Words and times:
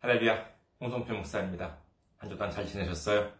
할렐루야, 0.00 0.46
홍성필 0.80 1.14
목사입니다. 1.14 1.78
한 2.18 2.28
주 2.30 2.36
동안 2.36 2.52
잘 2.52 2.66
지내셨어요? 2.66 3.30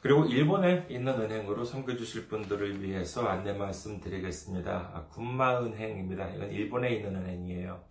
그리고 0.01 0.25
일본에 0.25 0.85
있는 0.89 1.21
은행으로 1.21 1.63
섬겨주실 1.63 2.27
분들을 2.27 2.83
위해서 2.83 3.25
안내 3.25 3.53
말씀 3.53 4.01
드리겠습니다. 4.01 4.91
아, 4.93 5.07
군마은행입니다. 5.07 6.31
이건 6.31 6.51
일본에 6.51 6.95
있는 6.95 7.15
은행이에요. 7.15 7.81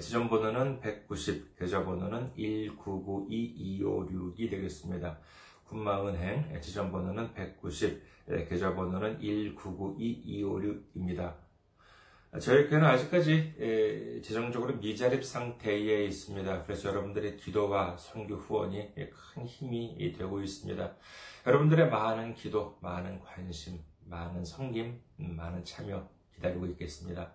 지점번호는 0.00 0.80
190, 0.80 1.58
계좌번호는 1.58 2.32
1992256이 2.38 4.48
되겠습니다. 4.48 5.18
군마은행 5.70 6.60
지점 6.60 6.90
번호는 6.90 7.32
190, 7.32 8.02
계좌 8.48 8.74
번호는 8.74 9.20
1992256입니다. 9.20 11.36
저희 12.40 12.68
교회는 12.68 12.88
아직까지 12.88 14.20
재정적으로 14.24 14.78
미자립 14.78 15.24
상태에 15.24 16.06
있습니다. 16.06 16.64
그래서 16.64 16.88
여러분들의 16.88 17.36
기도와 17.36 17.96
선교 17.96 18.34
후원이 18.34 18.96
큰 18.96 19.46
힘이 19.46 20.12
되고 20.12 20.42
있습니다. 20.42 20.96
여러분들의 21.46 21.88
많은 21.88 22.34
기도, 22.34 22.76
많은 22.82 23.20
관심, 23.20 23.78
많은 24.06 24.44
성김, 24.44 25.00
많은 25.16 25.64
참여 25.64 26.08
기다리고 26.34 26.66
있겠습니다. 26.66 27.32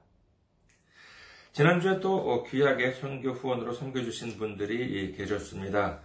지난주에 1.53 2.01
또 2.01 2.43
귀하게 2.43 2.91
선교 2.91 3.31
후원으로 3.31 3.71
섬겨주신 3.71 4.37
분들이 4.37 5.13
계셨습니다. 5.13 6.01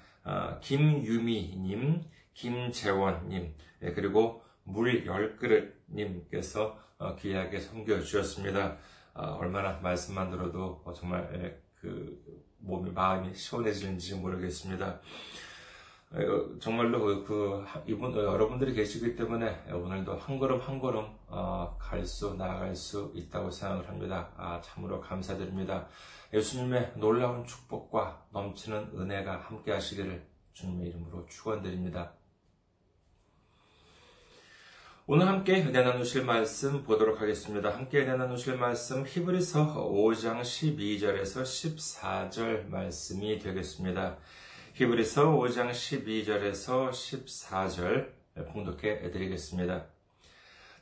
김유미님, 0.60 2.04
김재원님, 2.40 3.54
그리고 3.94 4.42
물 4.64 5.04
열그릇님께서 5.04 6.78
귀하게 7.18 7.60
섬겨주셨습니다. 7.60 8.78
얼마나 9.12 9.78
말씀만 9.80 10.30
들어도 10.30 10.82
정말 10.96 11.60
그 11.74 12.18
몸이 12.58 12.92
마음이 12.92 13.34
시원해지는지 13.34 14.14
모르겠습니다. 14.16 15.00
정말로 16.60 17.04
그, 17.04 17.24
그 17.24 17.64
이분 17.86 18.16
여러분들이 18.16 18.72
계시기 18.72 19.14
때문에 19.16 19.70
오늘도 19.70 20.16
한 20.16 20.38
걸음 20.38 20.60
한 20.60 20.80
걸음 20.80 21.06
어, 21.28 21.76
갈수 21.78 22.34
나아갈 22.34 22.74
수 22.74 23.12
있다고 23.14 23.50
생각을 23.50 23.86
합니다. 23.88 24.32
아, 24.36 24.60
참으로 24.60 25.00
감사드립니다. 25.00 25.86
예수님의 26.32 26.94
놀라운 26.96 27.44
축복과 27.44 28.26
넘치는 28.32 28.92
은혜가 28.96 29.36
함께 29.36 29.72
하시기를 29.72 30.26
주님의 30.54 30.88
이름으로 30.88 31.26
축원드립니다. 31.26 32.12
오늘 35.12 35.26
함께 35.26 35.60
은혜 35.64 35.82
나누실 35.82 36.24
말씀 36.24 36.84
보도록 36.84 37.20
하겠습니다. 37.20 37.70
함께 37.70 38.02
은혜 38.02 38.14
나누실 38.14 38.56
말씀 38.58 39.04
히브리서 39.04 39.90
5장 39.90 40.42
12절에서 40.42 41.42
14절 41.42 42.68
말씀이 42.68 43.40
되겠습니다. 43.40 44.18
히브리서 44.74 45.32
5장 45.32 45.72
12절에서 45.72 46.90
14절 46.90 48.10
봉독해 48.52 49.10
드리겠습니다. 49.10 49.86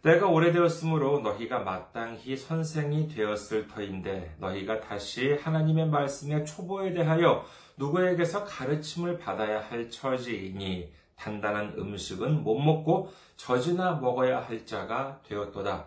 때가 0.03 0.27
오래되었으므로 0.27 1.21
너희가 1.21 1.61
마땅히 1.61 2.37
선생이 2.37 3.09
되었을 3.09 3.67
터인데 3.69 4.35
너희가 4.41 4.83
다시 4.83 5.33
하나님의 5.33 5.89
말씀의 5.89 6.45
초보에 6.45 6.93
대하여 6.93 7.47
누구에게서 7.79 8.45
가르침을 8.45 9.17
받아야 9.17 9.59
할 9.59 9.89
처지이니 9.89 10.99
단단한 11.19 11.75
음식은 11.77 12.43
못 12.45 12.59
먹고 12.59 13.13
젖이나 13.37 13.97
먹어야 13.97 14.41
할 14.41 14.65
자가 14.65 15.21
되었도다. 15.27 15.87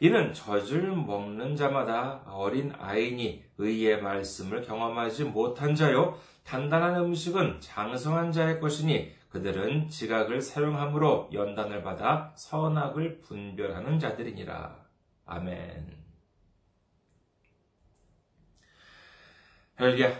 이는 0.00 0.32
젖을 0.32 0.92
먹는 0.92 1.56
자마다 1.56 2.22
어린 2.26 2.72
아이니 2.78 3.44
의의 3.58 4.02
말씀을 4.02 4.62
경험하지 4.62 5.24
못한 5.24 5.74
자요 5.74 6.18
단단한 6.44 6.96
음식은 6.96 7.60
장성한 7.60 8.32
자의 8.32 8.60
것이니 8.60 9.12
그들은 9.30 9.88
지각을 9.88 10.40
사용함으로 10.40 11.30
연단을 11.32 11.82
받아 11.82 12.32
선악을 12.36 13.20
분별하는 13.20 13.98
자들이니라. 13.98 14.84
아멘. 15.26 16.04
헬기야, 19.80 20.12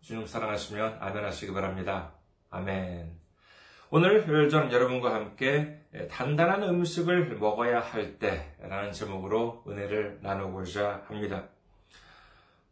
주님 0.00 0.26
사랑하시면 0.26 0.98
아멘 1.00 1.24
하시기 1.24 1.52
바랍니다. 1.52 2.14
아멘. 2.48 3.25
오늘 3.88 4.50
저는 4.50 4.72
여러분과 4.72 5.14
함께 5.14 5.80
단단한 6.10 6.64
음식을 6.64 7.36
먹어야 7.38 7.78
할 7.78 8.18
때라는 8.18 8.90
제목으로 8.90 9.62
은혜를 9.68 10.18
나누고자 10.22 11.04
합니다. 11.06 11.44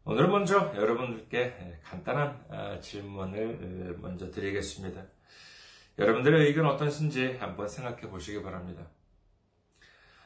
오늘 0.05 0.27
먼저 0.27 0.73
여러분들께 0.75 1.79
간단한 1.85 2.45
아, 2.51 2.81
질문을 2.81 3.99
먼저 4.01 4.29
드리겠습니다. 4.33 5.03
여러분들의 6.01 6.49
의견 6.49 6.67
어떠신지 6.67 7.37
한번 7.39 7.69
생각해 7.69 8.11
보시기 8.11 8.43
바랍니다. 8.43 8.83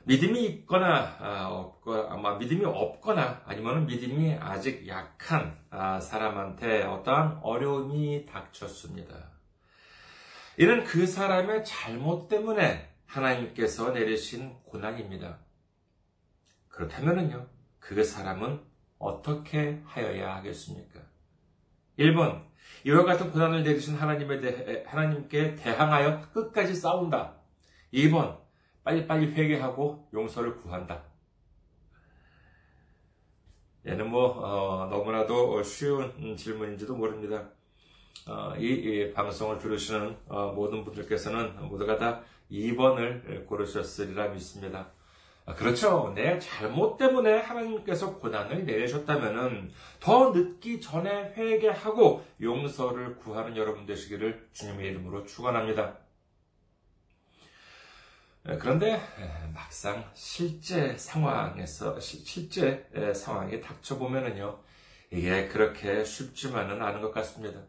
믿음이 0.05 0.47
있거나 0.47 1.17
아, 1.21 1.49
없거나 1.49 2.15
아마 2.15 2.39
믿음이 2.39 2.65
없거나 2.65 3.43
아니면 3.45 3.85
믿음이 3.85 4.39
아직 4.41 4.89
약한 4.89 5.59
아, 5.69 6.01
사람한테 6.01 6.85
어떠한 6.85 7.41
어려움이 7.43 8.25
닥쳤습니다. 8.25 9.38
이는 10.61 10.83
그 10.83 11.07
사람의 11.07 11.65
잘못 11.65 12.27
때문에 12.27 12.93
하나님께서 13.07 13.93
내리신 13.93 14.55
고난입니다. 14.65 15.39
그렇다면요, 16.67 17.47
그 17.79 18.03
사람은 18.03 18.61
어떻게 18.99 19.81
하여야 19.85 20.35
하겠습니까? 20.35 21.01
1번, 21.97 22.45
이와 22.85 23.05
같은 23.05 23.31
고난을 23.31 23.63
내리신 23.63 23.95
하나님에 23.95 24.41
대해, 24.41 24.83
하나님께 24.85 25.55
대항하여 25.55 26.29
끝까지 26.33 26.75
싸운다. 26.75 27.37
2번, 27.95 28.41
빨리빨리 28.83 29.35
회개하고 29.35 30.09
용서를 30.13 30.57
구한다. 30.57 31.05
얘는 33.87 34.11
뭐, 34.11 34.27
어, 34.27 34.87
너무나도 34.87 35.63
쉬운 35.63 36.37
질문인지도 36.37 36.97
모릅니다. 36.97 37.49
어, 38.27 38.55
이, 38.59 38.67
이, 38.67 39.13
방송을 39.13 39.59
들으시는 39.59 40.17
어, 40.29 40.53
모든 40.53 40.85
분들께서는 40.85 41.69
모두가 41.69 41.97
다 41.97 42.23
2번을 42.51 43.47
고르셨으리라 43.47 44.29
믿습니다. 44.29 44.91
아, 45.47 45.55
그렇죠. 45.55 46.13
내 46.15 46.39
잘못 46.39 46.99
때문에 46.99 47.39
하나님께서 47.39 48.19
고난을 48.19 48.67
내리셨다면은 48.67 49.71
더 49.99 50.31
늦기 50.33 50.81
전에 50.81 51.33
회개하고 51.35 52.23
용서를 52.43 53.17
구하는 53.17 53.57
여러분 53.57 53.87
되시기를 53.87 54.49
주님의 54.53 54.91
이름으로 54.91 55.25
축원합니다. 55.25 55.97
그런데 58.61 59.01
막상 59.53 60.11
실제 60.15 60.97
상황에서 60.97 61.99
실제 62.01 62.87
상황에 63.15 63.61
닥쳐 63.61 63.99
보면은요 63.99 64.59
이게 65.11 65.49
그렇게 65.49 66.05
쉽지만은 66.05 66.81
않은 66.81 67.01
것 67.03 67.13
같습니다. 67.13 67.61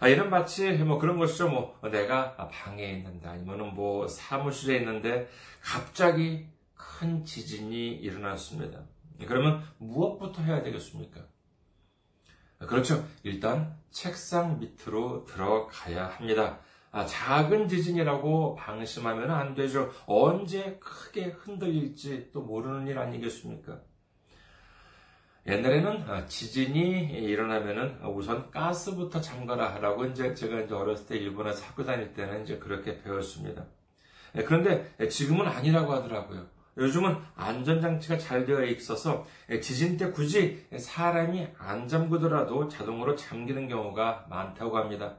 아, 0.00 0.08
이는 0.08 0.30
마치 0.30 0.72
뭐 0.72 0.98
그런 0.98 1.18
것이죠. 1.18 1.48
뭐 1.48 1.78
내가 1.90 2.34
방에 2.48 2.90
있는다 2.90 3.32
아니면은 3.32 3.74
뭐 3.74 4.08
사무실에 4.08 4.78
있는데 4.78 5.28
갑자기 5.62 6.48
큰 6.74 7.22
지진이 7.22 7.96
일어났습니다. 7.96 8.80
그러면 9.26 9.62
무엇부터 9.76 10.42
해야 10.42 10.62
되겠습니까? 10.62 11.20
그렇죠. 12.60 13.06
일단 13.22 13.78
책상 13.90 14.58
밑으로 14.58 15.24
들어가야 15.26 16.08
합니다. 16.08 16.60
아, 16.92 17.04
작은 17.04 17.68
지진이라고 17.68 18.56
방심하면 18.56 19.30
안 19.30 19.54
되죠. 19.54 19.90
언제 20.06 20.78
크게 20.80 21.26
흔들릴지 21.26 22.30
또 22.32 22.40
모르는 22.40 22.88
일 22.88 22.98
아니겠습니까? 22.98 23.80
옛날에는 25.46 26.04
아, 26.06 26.26
지진이 26.26 27.12
일어나면은 27.12 27.98
우선 28.14 28.50
가스부터 28.50 29.20
잠가라 29.20 29.78
라고 29.78 30.04
이제 30.04 30.34
제가 30.34 30.60
이제 30.60 30.74
어렸을 30.74 31.06
때 31.06 31.16
일본에서 31.16 31.64
학교 31.64 31.84
다닐 31.84 32.12
때는 32.12 32.42
이제 32.42 32.58
그렇게 32.58 33.02
배웠습니다. 33.02 33.64
예, 34.36 34.42
그런데 34.42 34.92
지금은 35.08 35.46
아니라고 35.46 35.92
하더라고요. 35.92 36.46
요즘은 36.76 37.16
안전장치가 37.36 38.16
잘 38.18 38.44
되어 38.44 38.64
있어서 38.64 39.26
지진 39.60 39.96
때 39.96 40.10
굳이 40.10 40.66
사람이 40.76 41.48
안 41.58 41.88
잠그더라도 41.88 42.68
자동으로 42.68 43.16
잠기는 43.16 43.68
경우가 43.68 44.26
많다고 44.30 44.78
합니다. 44.78 45.16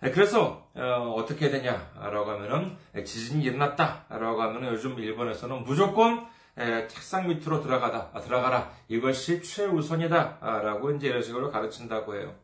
그래서 0.00 0.66
어, 0.74 1.24
떻게 1.28 1.50
되냐라고 1.50 2.30
하면은 2.30 2.76
지진이 3.04 3.44
일어났다라고 3.44 4.40
하면은 4.42 4.72
요즘 4.72 4.98
일본에서는 4.98 5.64
무조건 5.64 6.26
책상 6.56 7.28
밑으로 7.28 7.62
들어가다 7.62 8.20
들어가라 8.20 8.70
이것이 8.88 9.42
최우선이다 9.42 10.38
라고 10.62 10.90
이제 10.90 11.08
이런 11.08 11.22
식으로 11.22 11.50
가르친다고 11.50 12.16
해요. 12.16 12.34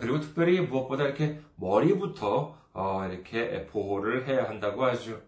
그리고 0.00 0.20
특별히 0.20 0.60
무엇보다 0.60 1.04
이렇게 1.04 1.40
머리부터 1.56 2.58
어, 2.74 3.06
이렇게 3.10 3.66
보호를 3.66 4.28
해야 4.28 4.48
한다고 4.48 4.84
하죠. 4.84 5.20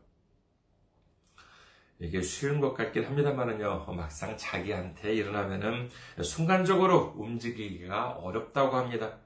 이게 1.99 2.23
쉬운 2.23 2.61
것 2.61 2.73
같긴 2.75 3.05
합니다만은요, 3.05 3.87
막상 3.95 4.37
자기한테 4.37 5.15
일어나면은 5.15 5.91
순간적으로 6.23 7.15
움직이기가 7.17 8.13
어렵다고 8.13 8.77
합니다. 8.77 9.19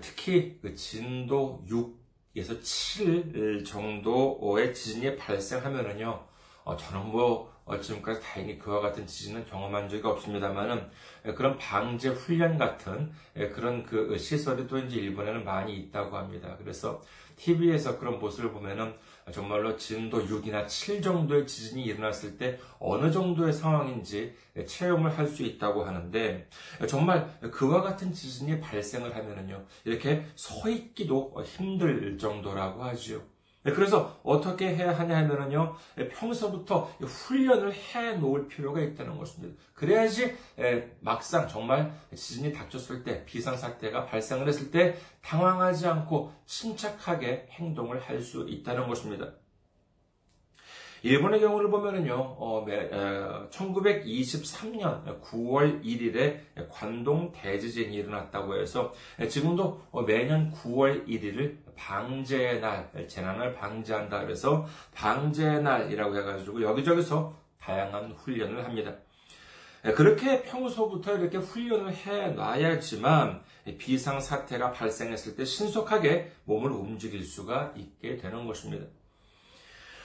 특히 0.00 0.58
그 0.60 0.74
진도 0.74 1.64
6에서 1.68 2.62
7 2.62 3.64
정도의 3.64 4.74
지진이 4.74 5.16
발생하면은요, 5.16 6.26
어, 6.64 6.76
저는 6.76 7.06
뭐 7.06 7.51
어, 7.51 7.51
지금까지 7.80 8.20
다행히 8.20 8.58
그와 8.58 8.80
같은 8.80 9.06
지진은 9.06 9.46
경험한 9.46 9.88
적이 9.88 10.06
없습니다만은 10.06 10.90
그런 11.36 11.56
방제 11.56 12.10
훈련 12.10 12.58
같은 12.58 13.12
그런 13.54 13.84
그 13.84 14.18
시설이 14.18 14.66
또 14.66 14.78
이제 14.78 14.96
일본에는 14.96 15.44
많이 15.44 15.76
있다고 15.76 16.16
합니다. 16.16 16.56
그래서 16.58 17.00
TV에서 17.36 17.98
그런 17.98 18.18
모습을 18.18 18.52
보면은 18.52 18.94
정말로 19.32 19.76
진도 19.76 20.24
6이나 20.26 20.68
7 20.68 21.00
정도의 21.00 21.46
지진이 21.46 21.82
일어났을 21.84 22.36
때 22.36 22.58
어느 22.78 23.10
정도의 23.10 23.52
상황인지 23.52 24.36
체험을 24.66 25.16
할 25.16 25.26
수 25.32 25.42
있다고 25.42 25.84
하는데 25.84 26.48
정말 26.86 27.26
그와 27.52 27.80
같은 27.80 28.12
지진이 28.12 28.60
발생을 28.60 29.16
하면은요 29.16 29.64
이렇게 29.84 30.26
서 30.34 30.68
있기도 30.68 31.34
힘들 31.44 32.18
정도라고 32.18 32.82
하지요. 32.84 33.31
그래서 33.64 34.18
어떻게 34.24 34.74
해야 34.74 34.96
하냐 34.98 35.16
하면은요, 35.18 35.76
평소부터 36.10 36.90
훈련을 37.00 37.72
해 37.72 38.14
놓을 38.14 38.48
필요가 38.48 38.80
있다는 38.80 39.18
것입니다. 39.18 39.60
그래야지 39.74 40.36
막상 41.00 41.46
정말 41.46 41.92
지진이 42.14 42.52
닥쳤을 42.52 43.04
때, 43.04 43.24
비상사태가 43.24 44.06
발생을 44.06 44.48
했을 44.48 44.70
때 44.70 44.96
당황하지 45.22 45.86
않고 45.86 46.32
침착하게 46.46 47.48
행동을 47.52 48.00
할 48.00 48.20
수 48.20 48.46
있다는 48.48 48.88
것입니다. 48.88 49.32
일본의 51.02 51.40
경우를 51.40 51.68
보면은요, 51.68 52.14
어, 52.14 52.64
1923년 53.50 55.20
9월 55.20 55.82
1일에 55.82 56.38
관동 56.70 57.32
대지진이 57.32 57.94
일어났다고 57.96 58.56
해서 58.56 58.92
지금도 59.28 59.82
매년 60.06 60.52
9월 60.52 61.06
1일을 61.08 61.56
방제의 61.76 62.60
날, 62.60 63.08
재난을 63.08 63.54
방지한다 63.54 64.20
그래서 64.20 64.66
방제의 64.94 65.62
날이라고 65.62 66.16
해가지고 66.16 66.62
여기저기서 66.62 67.34
다양한 67.58 68.12
훈련을 68.12 68.64
합니다. 68.64 68.94
그렇게 69.96 70.42
평소부터 70.42 71.16
이렇게 71.18 71.38
훈련을 71.38 71.92
해 71.92 72.28
놔야지만 72.28 73.42
비상 73.78 74.20
사태가 74.20 74.70
발생했을 74.70 75.34
때 75.34 75.44
신속하게 75.44 76.30
몸을 76.44 76.70
움직일 76.70 77.24
수가 77.24 77.72
있게 77.76 78.16
되는 78.16 78.46
것입니다. 78.46 78.86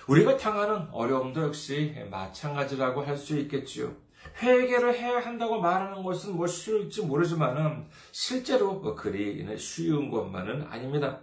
우리가 0.07 0.37
당하는 0.37 0.87
어려움도 0.91 1.43
역시 1.43 1.93
마찬가지라고 2.09 3.03
할 3.03 3.17
수 3.17 3.37
있겠지요. 3.39 3.93
회개를 4.41 4.95
해야 4.95 5.19
한다고 5.19 5.59
말하는 5.59 6.03
것은 6.03 6.35
뭐 6.35 6.47
쉬울지 6.47 7.01
모르지만은 7.03 7.85
실제로 8.11 8.81
그리 8.95 9.45
쉬운 9.57 10.09
것만은 10.09 10.67
아닙니다. 10.69 11.21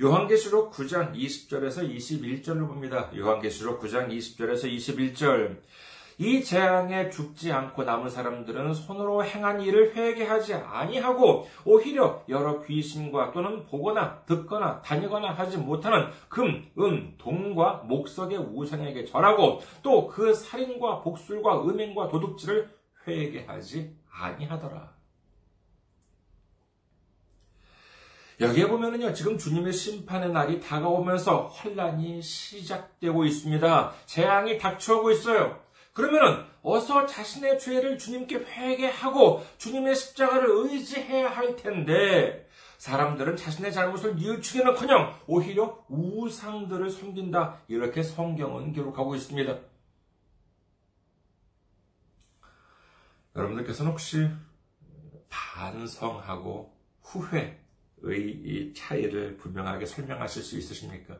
요한계시록 0.00 0.72
9장 0.72 1.14
20절에서 1.14 1.88
21절을 1.88 2.66
봅니다. 2.66 3.10
요한계시록 3.14 3.80
9장 3.80 4.08
20절에서 4.08 4.64
21절. 4.64 5.58
이 6.18 6.42
재앙에 6.42 7.10
죽지 7.10 7.52
않고 7.52 7.84
남은 7.84 8.08
사람들은 8.08 8.72
손으로 8.72 9.24
행한 9.24 9.60
일을 9.60 9.94
회개하지 9.94 10.54
아니하고 10.54 11.46
오히려 11.64 12.22
여러 12.28 12.60
귀신과 12.62 13.32
또는 13.32 13.66
보거나 13.66 14.22
듣거나 14.26 14.80
다니거나 14.82 15.32
하지 15.32 15.58
못하는 15.58 16.08
금, 16.28 16.64
은, 16.78 17.14
동과 17.18 17.82
목석의 17.86 18.38
우상에게 18.38 19.04
절하고 19.04 19.60
또 19.82 20.04
그 20.14 20.32
살인과 20.32 21.00
복술과 21.00 21.62
음행과 21.64 22.08
도둑질을 22.08 22.70
회개하지 23.06 23.96
아니하더라. 24.10 24.94
여기에 28.40 28.68
보면은요, 28.68 29.12
지금 29.12 29.38
주님의 29.38 29.72
심판의 29.72 30.30
날이 30.30 30.60
다가오면서 30.60 31.46
환란이 31.46 32.20
시작되고 32.22 33.24
있습니다. 33.24 33.92
재앙이 34.06 34.58
닥쳐오고 34.58 35.10
있어요. 35.12 35.63
그러면은 35.94 36.44
어서 36.62 37.06
자신의 37.06 37.58
죄를 37.60 37.98
주님께 37.98 38.36
회개하고 38.36 39.44
주님의 39.58 39.94
십자가를 39.94 40.48
의지해야 40.50 41.30
할 41.30 41.54
텐데 41.56 42.48
사람들은 42.78 43.36
자신의 43.36 43.72
잘못을 43.72 44.16
뉘우치기는커녕 44.16 45.20
오히려 45.28 45.84
우상들을 45.88 46.90
섬긴다 46.90 47.62
이렇게 47.68 48.02
성경은 48.02 48.72
기록하고 48.72 49.14
있습니다. 49.14 49.56
여러분들께서는 53.36 53.92
혹시 53.92 54.28
반성하고 55.28 56.76
후회의 57.02 58.74
차이를 58.74 59.36
분명하게 59.36 59.86
설명하실 59.86 60.42
수 60.42 60.58
있으십니까? 60.58 61.18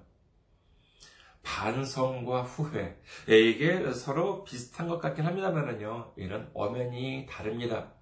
반성과 1.44 2.42
후회. 2.42 3.00
예, 3.28 3.38
이게 3.38 3.92
서로 3.92 4.42
비슷한 4.44 4.88
것 4.88 4.98
같긴 4.98 5.24
합니다만은요, 5.24 6.14
이는 6.16 6.48
엄연히 6.54 7.26
다릅니다. 7.30 7.92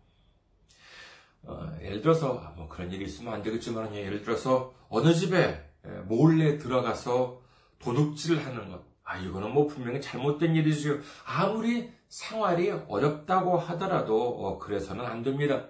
어, 1.43 1.71
예를 1.83 2.01
들어서, 2.01 2.39
아, 2.39 2.53
뭐 2.57 2.69
그런 2.69 2.91
일이 2.91 3.05
있으면 3.05 3.35
안 3.35 3.43
되겠지만요, 3.43 3.97
예를 3.97 4.23
들어서, 4.23 4.73
어느 4.89 5.13
집에 5.13 5.69
예, 5.85 5.91
몰래 6.05 6.57
들어가서 6.59 7.43
도둑질을 7.81 8.47
하는 8.47 8.71
것. 8.71 8.81
아, 9.03 9.19
이거는 9.19 9.53
뭐 9.53 9.67
분명히 9.67 10.01
잘못된 10.01 10.55
일이지요. 10.55 11.01
아무리 11.27 11.93
생활이 12.09 12.71
어렵다고 12.71 13.59
하더라도, 13.59 14.47
어, 14.47 14.59
그래서는 14.59 15.05
안 15.05 15.23
됩니다. 15.23 15.67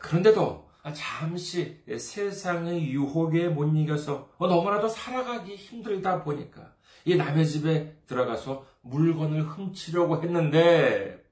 그런데도, 0.00 0.68
아, 0.68 0.73
잠시 0.92 1.82
세상의 1.86 2.90
유혹에 2.90 3.48
못 3.48 3.74
이겨서 3.74 4.30
너무나도 4.38 4.88
살아가기 4.88 5.56
힘들다 5.56 6.22
보니까 6.22 6.74
이 7.06 7.16
남의 7.16 7.46
집에 7.46 7.96
들어가서 8.06 8.66
물건을 8.82 9.42
훔치려고 9.42 10.22
했는데 10.22 11.24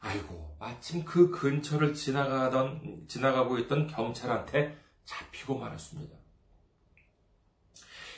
아이고 0.00 0.56
마침 0.58 1.04
그 1.04 1.30
근처를 1.30 1.94
지나가던 1.94 3.06
지나가고 3.08 3.58
있던 3.60 3.86
경찰한테 3.86 4.76
잡히고 5.04 5.58
말았습니다. 5.58 6.16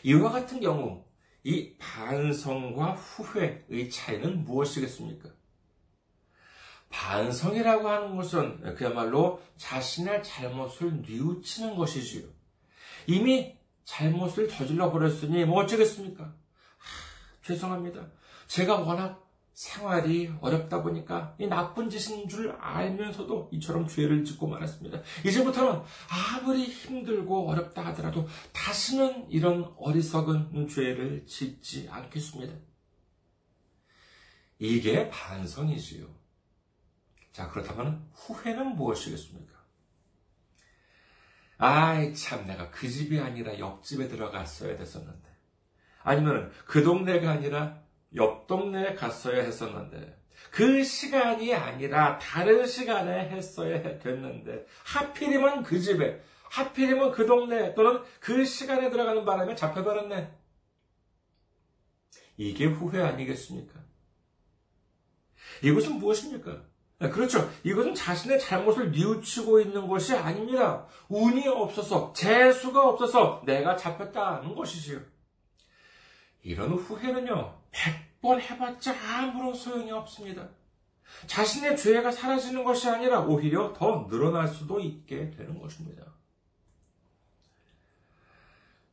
이와 0.05 0.31
같은 0.31 0.61
경우 0.61 1.05
이 1.45 1.76
반성과 1.78 2.93
후회의 2.93 3.90
차이는 3.90 4.45
무엇이겠습니까? 4.45 5.31
반성이라고 6.90 7.88
하는 7.88 8.16
것은 8.16 8.75
그야말로 8.75 9.42
자신의 9.57 10.23
잘못을 10.23 11.02
뉘우치는 11.02 11.76
것이지요. 11.76 12.28
이미 13.07 13.57
잘못을 13.85 14.49
저질러 14.49 14.92
버렸으니 14.92 15.45
뭐 15.45 15.62
어쩌겠습니까? 15.62 16.25
하, 16.25 16.33
죄송합니다. 17.42 18.09
제가 18.47 18.80
워낙 18.80 19.28
생활이 19.59 20.30
어렵다 20.40 20.83
보니까 20.83 21.35
이 21.40 21.47
나쁜 21.49 21.90
짓인 21.90 22.28
줄 22.28 22.52
알면서도 22.61 23.50
이처럼 23.52 23.88
죄를 23.88 24.25
짓고 24.25 24.47
말았습니다. 24.47 25.00
이제부터는 25.26 25.83
아무리 26.09 26.62
힘들고 26.62 27.50
어렵다 27.50 27.85
하더라도 27.87 28.28
다시는 28.52 29.28
이런 29.30 29.75
어리석은 29.76 30.68
죄를 30.68 31.26
짓지 31.26 31.88
않겠습니다. 31.90 32.54
이게 34.61 35.09
반성이지요. 35.09 36.18
자, 37.38 37.49
그렇다면 37.50 38.04
후회는 38.14 38.75
무엇이겠습니까? 38.75 39.57
아이, 41.59 42.12
참, 42.12 42.45
내가 42.49 42.68
그 42.73 42.88
집이 42.88 43.21
아니라 43.21 43.57
옆집에 43.61 44.09
들어갔어야 44.09 44.76
됐었는데. 44.76 45.28
아니면 46.02 46.50
그 46.64 46.83
동네가 46.83 47.30
아니라 47.30 47.80
옆 48.16 48.49
동네에 48.49 48.95
갔어야 48.97 49.45
했었는데 49.45 50.21
그 50.50 50.83
시간이 50.83 51.54
아니라 51.54 52.18
다른 52.18 52.66
시간에 52.66 53.28
했어야 53.28 53.83
됐는데 54.00 54.66
하필이면 54.85 55.62
그 55.62 55.78
집에 55.78 56.21
하필이면 56.50 57.12
그 57.12 57.25
동네 57.25 57.73
또는 57.75 58.02
그 58.18 58.45
시간에 58.45 58.90
들어가는 58.90 59.25
바람에 59.25 59.54
잡혀버렸네. 59.54 60.37
이게 62.37 62.64
후회 62.66 63.00
아니겠습니까? 63.00 63.80
이것은 65.62 65.99
무엇입니까? 65.99 66.68
네, 67.00 67.11
그렇죠. 67.11 67.49
이것은 67.62 67.95
자신의 67.95 68.40
잘못을 68.40 68.90
뉘우치고 68.90 69.61
있는 69.61 69.87
것이 69.87 70.14
아닙니다. 70.14 70.85
운이 71.09 71.47
없어서, 71.47 72.12
재수가 72.12 72.88
없어서 72.88 73.43
내가 73.47 73.76
잡혔다는 73.76 74.57
것이지요. 74.57 75.00
이런 76.43 76.73
후회는요, 76.73 77.57
100번 77.71 78.40
해봤자 78.40 78.95
아무런 79.17 79.55
소용이 79.55 79.93
없습니다. 79.93 80.49
자신의 81.26 81.76
죄가 81.76 82.11
사라지는 82.11 82.64
것이 82.64 82.88
아니라 82.88 83.21
오히려 83.21 83.73
더 83.73 84.09
늘어날 84.09 84.49
수도 84.49 84.81
있게 84.81 85.31
되는 85.31 85.61
것입니다. 85.61 86.05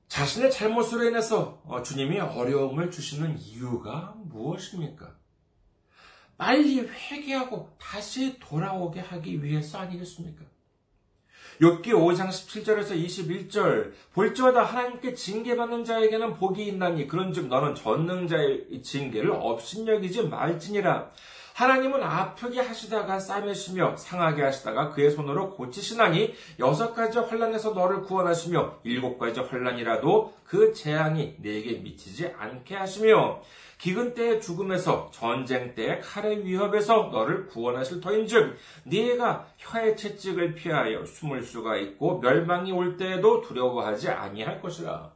자신의 0.07 0.51
잘못으로 0.51 1.05
인해서 1.05 1.61
어, 1.65 1.81
주님이 1.81 2.19
어려움을 2.19 2.91
주시는 2.91 3.39
이유가 3.39 4.13
무엇입니까? 4.17 5.24
빨리 6.37 6.79
회개하고 6.81 7.69
다시 7.79 8.37
돌아오게 8.39 8.99
하기 8.99 9.43
위해서 9.43 9.79
아니겠습니까? 9.79 10.43
욥기 11.61 11.87
5장 11.87 12.27
17절에서 12.27 13.01
21절 13.01 13.93
볼지어다 14.13 14.63
하나님께 14.63 15.13
징계받는 15.13 15.85
자에게는 15.85 16.33
복이 16.33 16.65
있나니 16.67 17.07
그런즉 17.07 17.47
너는 17.47 17.75
전능자의 17.75 18.81
징계를 18.83 19.31
업신여기지 19.31 20.23
말지니라 20.23 21.11
하나님은 21.55 22.03
아프게 22.03 22.59
하시다가 22.59 23.17
싸매시며 23.17 23.95
상하게 23.95 24.43
하시다가 24.43 24.89
그의 24.89 25.09
손으로 25.09 25.51
고치시나니 25.51 26.33
여섯 26.59 26.93
가지 26.93 27.17
환란에서 27.17 27.71
너를 27.71 28.01
구원하시며 28.01 28.79
일곱 28.83 29.17
가지 29.17 29.39
환란이라도 29.39 30.33
그 30.43 30.73
재앙이 30.73 31.37
내게 31.39 31.77
미치지 31.77 32.33
않게 32.37 32.75
하시며 32.75 33.41
기근 33.77 34.13
때의 34.13 34.41
죽음에서 34.41 35.11
전쟁 35.13 35.73
때의 35.75 36.01
칼의 36.01 36.45
위협에서 36.45 37.09
너를 37.13 37.47
구원하실 37.47 38.01
터인즉 38.01 38.57
네가 38.83 39.47
혀의 39.55 39.95
채찍을 39.95 40.55
피하여 40.55 41.05
숨을 41.05 41.41
수가 41.41 41.77
있고 41.77 42.19
멸망이 42.19 42.73
올 42.73 42.97
때에도 42.97 43.39
두려워하지 43.39 44.09
아니할 44.09 44.61
것이라. 44.61 45.14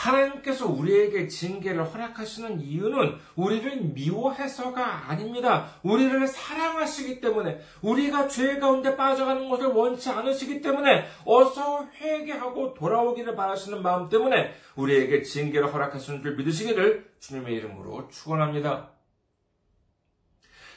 하나님께서 0.00 0.66
우리에게 0.66 1.28
징계를 1.28 1.84
허락하시는 1.84 2.60
이유는 2.60 3.18
우리를 3.36 3.82
미워해서가 3.82 5.10
아닙니다. 5.10 5.74
우리를 5.82 6.26
사랑하시기 6.26 7.20
때문에 7.20 7.60
우리가 7.82 8.28
죄 8.28 8.58
가운데 8.58 8.96
빠져가는 8.96 9.48
것을 9.50 9.66
원치 9.66 10.08
않으시기 10.08 10.62
때문에 10.62 11.06
어서 11.26 11.86
회개하고 12.00 12.72
돌아오기를 12.74 13.36
바라시는 13.36 13.82
마음 13.82 14.08
때문에 14.08 14.54
우리에게 14.76 15.22
징계를 15.22 15.72
허락하시는 15.72 16.22
줄 16.22 16.36
믿으시기를 16.36 17.12
주님의 17.20 17.54
이름으로 17.56 18.08
축원합니다. 18.08 18.92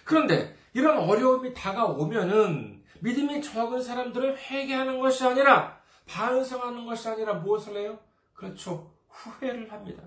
그런데 0.04 0.58
이런 0.74 0.98
어려움이 0.98 1.54
다가오면은 1.54 2.84
믿음이 3.00 3.42
적은 3.42 3.82
사람들은 3.82 4.36
회개하는 4.36 5.00
것이 5.00 5.24
아니라 5.24 5.78
반성하는 6.08 6.86
것이 6.86 7.08
아니라 7.08 7.36
무엇을 7.36 7.78
해요? 7.78 8.00
그렇죠. 8.34 8.93
후회를 9.14 9.72
합니다. 9.72 10.04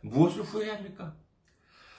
무엇을 0.00 0.42
후회합니까? 0.42 1.14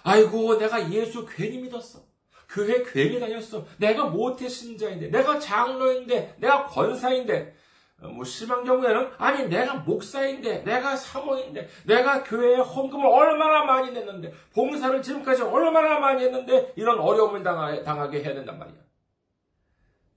아이고, 0.04 0.58
내가 0.58 0.92
예수 0.92 1.26
괜히 1.26 1.58
믿었어. 1.60 2.04
교회 2.48 2.84
괜히 2.84 3.20
다녔어. 3.20 3.66
내가 3.78 4.06
모태 4.06 4.48
신자인데, 4.48 5.08
내가 5.08 5.40
장로인데, 5.40 6.36
내가 6.40 6.68
권사인데, 6.68 7.56
어, 8.02 8.10
뭐 8.10 8.26
심한 8.26 8.64
경우에는 8.64 9.12
아니 9.18 9.48
내가 9.48 9.76
목사인데 9.76 10.64
내가 10.64 10.98
사모인데 10.98 11.68
내가 11.86 12.24
교회에 12.24 12.58
헌금을 12.58 13.06
얼마나 13.06 13.64
많이 13.64 13.92
냈는데 13.92 14.34
봉사를 14.54 15.02
지금까지 15.02 15.44
얼마나 15.44 16.00
많이 16.00 16.24
했는데 16.24 16.74
이런 16.76 17.00
어려움을 17.00 17.42
당하게 17.44 18.22
해야 18.22 18.34
된단 18.34 18.60
말이야. 18.60 18.78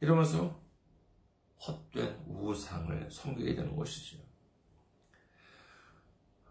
이러면서 0.00 0.60
헛된 1.66 2.24
우상을 2.26 3.08
섬기게 3.10 3.54
되는 3.54 3.76
것이지요. 3.76 4.27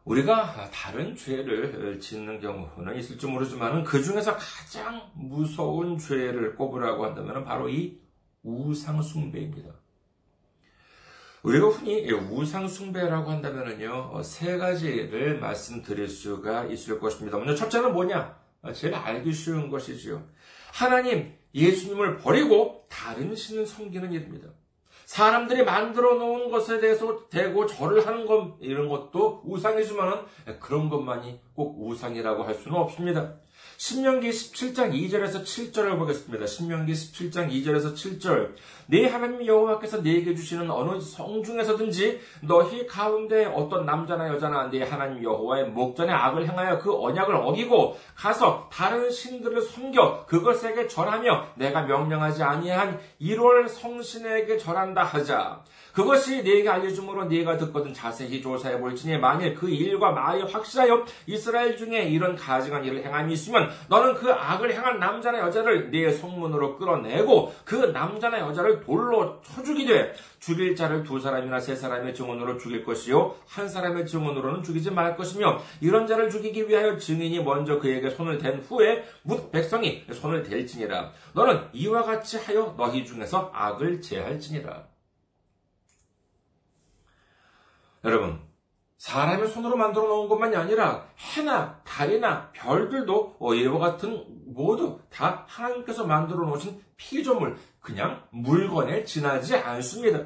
우리가 0.08 0.70
다른 0.72 1.18
죄를 1.18 2.00
짓는 2.00 2.40
경우는 2.40 2.98
있을지 2.98 3.28
모르지만 3.28 3.84
그 3.84 4.02
중에서 4.02 4.38
가장 4.38 5.02
무서운 5.14 5.98
죄를 5.98 6.56
꼽으라고 6.56 7.06
한다면 7.06 7.44
바로 7.44 7.68
이 7.68 8.00
우상숭배입니다. 8.42 9.74
우리가 11.44 11.68
흔히 11.68 12.10
우상숭배라고 12.10 13.32
한다면요, 13.32 14.22
세 14.24 14.58
가지를 14.58 15.40
말씀드릴 15.40 16.08
수가 16.08 16.66
있을 16.66 17.00
것입니다. 17.00 17.38
먼저 17.38 17.54
첫째는 17.56 17.94
뭐냐? 17.94 18.40
제일 18.74 18.96
알기 18.96 19.34
쉬운 19.34 19.70
것이지요. 19.70 20.26
하나님, 20.72 21.34
예수님을 21.54 22.18
버리고 22.18 22.88
다른 22.90 23.36
신을 23.36 23.66
섬기는 23.68 24.14
일입니다. 24.14 24.48
사람들이 25.08 25.64
만들어 25.64 26.16
놓은 26.16 26.52
것에 26.52 26.82
대해서 26.82 27.30
대고 27.30 27.66
절을 27.66 28.06
하는 28.06 28.26
것, 28.26 28.58
이런 28.60 28.90
것도 28.90 29.42
우상이지만은 29.46 30.18
그런 30.60 30.90
것만이 30.90 31.40
꼭 31.56 31.78
우상이라고 31.80 32.44
할 32.44 32.54
수는 32.54 32.78
없습니다. 32.78 33.36
신명기 33.80 34.32
17장 34.32 34.92
2절에서 34.92 35.44
7절을 35.44 36.00
보겠습니다. 36.00 36.48
신명기 36.48 36.94
17장 36.94 37.52
2절에서 37.52 37.94
7절. 37.94 38.56
네 38.88 39.06
하나님 39.06 39.46
여호와께서 39.46 40.02
네게 40.02 40.34
주시는 40.34 40.72
어느 40.72 41.00
성 41.00 41.44
중에서든지 41.44 42.20
너희 42.42 42.88
가운데 42.88 43.46
어떤 43.46 43.86
남자나 43.86 44.30
여자나 44.30 44.72
네 44.72 44.82
하나님 44.82 45.24
여호와의 45.24 45.70
목전에 45.70 46.12
악을 46.12 46.50
행하여 46.50 46.80
그 46.80 46.92
언약을 46.92 47.36
어기고 47.36 48.00
가서 48.16 48.68
다른 48.74 49.12
신들을 49.12 49.62
섬겨 49.62 50.26
그것에게 50.26 50.88
절하며 50.88 51.50
내가 51.56 51.84
명령하지 51.84 52.42
아니한 52.42 53.00
1월 53.22 53.68
성신에게 53.68 54.58
절한다 54.58 55.04
하자. 55.04 55.62
그것이 55.98 56.44
네게 56.44 56.70
알려줌으로 56.70 57.26
네가 57.26 57.58
듣거든 57.58 57.92
자세히 57.92 58.40
조사해 58.40 58.80
볼지니 58.80 59.18
만일 59.18 59.56
그 59.56 59.68
일과 59.68 60.12
말이 60.12 60.44
확실하여 60.44 61.04
이스라엘 61.26 61.76
중에 61.76 62.04
이런 62.04 62.36
가증한 62.36 62.86
일을 62.86 63.04
행함이 63.04 63.34
있으면 63.34 63.67
너는 63.90 64.14
그 64.16 64.32
악을 64.32 64.74
행한 64.74 65.00
남자나 65.00 65.40
여자를 65.40 65.92
네 65.92 66.12
성문으로 66.12 66.78
끌어내고 66.78 67.54
그 67.64 67.76
남자나 67.76 68.40
여자를 68.40 68.82
돌로 68.82 69.42
쳐 69.42 69.64
죽이되 69.64 70.14
죽일 70.40 70.76
자를 70.76 71.04
두 71.04 71.20
사람이나 71.20 71.60
세 71.60 71.76
사람의 71.76 72.14
증언으로 72.14 72.58
죽일 72.58 72.84
것이요 72.84 73.36
한 73.48 73.68
사람의 73.68 74.06
증언으로는 74.06 74.64
죽이지 74.64 74.92
말 74.92 75.16
것이며 75.18 75.60
이런 75.82 76.08
자를 76.08 76.30
죽이기 76.30 76.68
위하여 76.68 76.98
증인이 76.98 77.44
먼저 77.44 77.80
그에게 77.80 78.10
손을 78.10 78.38
댄 78.38 78.60
후에 78.60 79.04
묻 79.24 79.52
백성이 79.52 80.06
손을 80.12 80.44
댈지니라. 80.44 81.12
너는 81.34 81.70
이와 81.74 82.04
같이 82.04 82.38
하여 82.38 82.74
너희 82.78 83.06
중에서 83.06 83.52
악을 83.54 84.02
제할지니라. 84.02 84.88
여러분, 88.04 88.47
사람의 88.98 89.48
손으로 89.48 89.78
만들어 89.78 90.08
놓은 90.08 90.28
것만이 90.28 90.56
아니라 90.56 91.08
해나 91.18 91.80
달이나 91.84 92.52
별들도 92.52 93.38
이와 93.40 93.80
같은 93.80 94.26
모두 94.48 95.00
다 95.10 95.46
하나님께서 95.48 96.06
만들어 96.06 96.46
놓으신 96.46 96.82
피조물, 96.98 97.58
그냥 97.80 98.24
물건에 98.32 99.04
지나지 99.04 99.56
않습니다. 99.56 100.26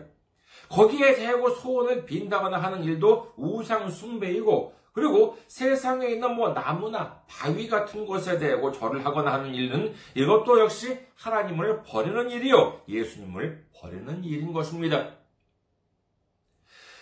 거기에 0.69 1.15
대고 1.15 1.49
소원을 1.49 2.05
빈다거나 2.05 2.57
하는 2.57 2.83
일도 2.83 3.33
우상 3.35 3.89
숭배이고 3.89 4.73
그리고 4.93 5.37
세상에 5.47 6.07
있는 6.07 6.35
뭐 6.35 6.53
나무나 6.53 7.21
바위 7.27 7.67
같은 7.67 8.05
곳에 8.05 8.37
대고 8.37 8.71
절을 8.71 9.05
하거나 9.05 9.33
하는 9.33 9.53
일은 9.53 9.93
이것도 10.15 10.59
역시 10.59 10.97
하나님을 11.15 11.83
버리는 11.83 12.29
일이요 12.29 12.81
예수님을 12.87 13.67
버리는 13.73 14.23
일인 14.23 14.51
것입니다. 14.53 15.20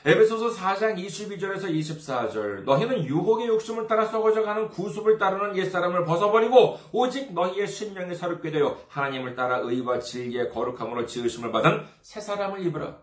에베소서 0.05 0.55
4장 0.55 0.97
22절에서 0.97 1.65
24절 1.65 2.63
너희는 2.63 3.03
유혹의 3.03 3.47
욕심을 3.47 3.85
따라 3.85 4.05
썩어져가는 4.05 4.69
구습을 4.69 5.17
따르는 5.17 5.57
옛사람을 5.57 6.05
벗어버리고 6.05 6.79
오직 6.93 7.33
너희의 7.33 7.67
신령이 7.67 8.15
새롭게 8.15 8.49
되어 8.49 8.77
하나님을 8.87 9.35
따라 9.35 9.57
의와 9.57 9.99
진리의 9.99 10.51
거룩함으로 10.51 11.05
지으심을 11.05 11.51
받은 11.51 11.85
새 12.01 12.21
사람을 12.21 12.65
입으라. 12.65 12.97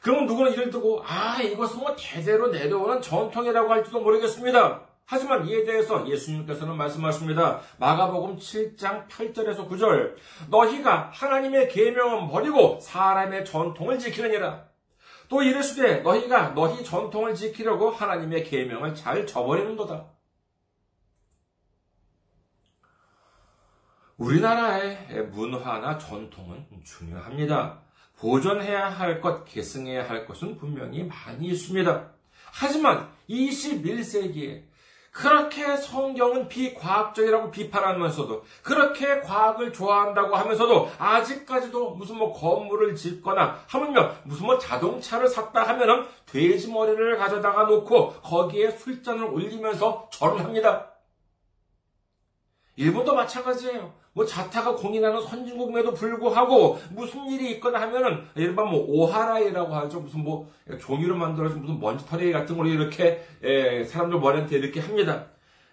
그러면 0.00 0.26
누구는 0.26 0.52
이를 0.52 0.70
두고 0.70 1.02
아 1.04 1.42
이것은 1.42 1.80
뭐 1.80 1.96
대대로 1.98 2.48
내려오는 2.48 3.00
전통이라고 3.00 3.68
할지도 3.68 4.00
모르겠습니다. 4.00 4.93
하지만 5.06 5.46
이에 5.46 5.64
대해서 5.64 6.08
예수님께서는 6.08 6.76
말씀하십니다. 6.76 7.60
마가복음 7.78 8.38
7장 8.38 9.06
8절에서 9.08 9.68
9절. 9.68 10.16
너희가 10.50 11.10
하나님의 11.12 11.68
계명은 11.68 12.28
버리고 12.28 12.80
사람의 12.80 13.44
전통을 13.44 13.98
지키느니라. 13.98 14.64
또 15.28 15.42
이르시되 15.42 16.00
너희가 16.00 16.54
너희 16.54 16.82
전통을 16.84 17.34
지키려고 17.34 17.90
하나님의 17.90 18.44
계명을 18.44 18.94
잘 18.94 19.26
저버리는 19.26 19.76
도다. 19.76 20.06
우리나라의 24.16 25.26
문화나 25.32 25.98
전통은 25.98 26.66
중요합니다. 26.84 27.82
보존해야 28.16 28.88
할 28.88 29.20
것, 29.20 29.44
계승해야 29.44 30.08
할 30.08 30.24
것은 30.24 30.56
분명히 30.56 31.02
많이 31.04 31.48
있습니다. 31.48 32.10
하지만 32.52 33.10
21세기에 33.28 34.73
그렇게 35.14 35.76
성경은 35.76 36.48
비과학적이라고 36.48 37.52
비판하면서도 37.52 38.44
그렇게 38.64 39.20
과학을 39.20 39.72
좋아한다고 39.72 40.34
하면서도 40.34 40.90
아직까지도 40.98 41.90
무슨 41.90 42.18
뭐 42.18 42.32
건물을 42.32 42.96
짓거나 42.96 43.60
하물며 43.68 44.10
무슨 44.24 44.46
뭐 44.46 44.58
자동차를 44.58 45.28
샀다 45.28 45.68
하면은 45.68 46.04
돼지 46.26 46.68
머리를 46.68 47.16
가져다가 47.16 47.62
놓고 47.62 48.14
거기에 48.22 48.72
술잔을 48.72 49.26
올리면서 49.26 50.08
절을 50.10 50.40
합니다. 50.40 50.90
일본도 52.74 53.14
마찬가지예요. 53.14 53.94
뭐 54.14 54.24
자타가 54.24 54.76
공인하는 54.76 55.20
선진국임에도 55.20 55.92
불구하고 55.92 56.78
무슨 56.90 57.26
일이 57.26 57.50
있거나 57.52 57.80
하면은 57.82 58.22
일반 58.36 58.68
뭐 58.68 58.84
오하라이라고 58.86 59.74
하죠. 59.74 60.00
무슨 60.00 60.22
뭐 60.22 60.50
종이로 60.80 61.16
만들어진 61.16 61.60
무슨 61.60 61.78
먼지털이 61.80 62.32
같은 62.32 62.56
걸 62.56 62.68
이렇게 62.68 63.24
에, 63.42 63.84
사람들 63.84 64.20
머리한테 64.20 64.56
이렇게 64.56 64.80
합니다. 64.80 65.26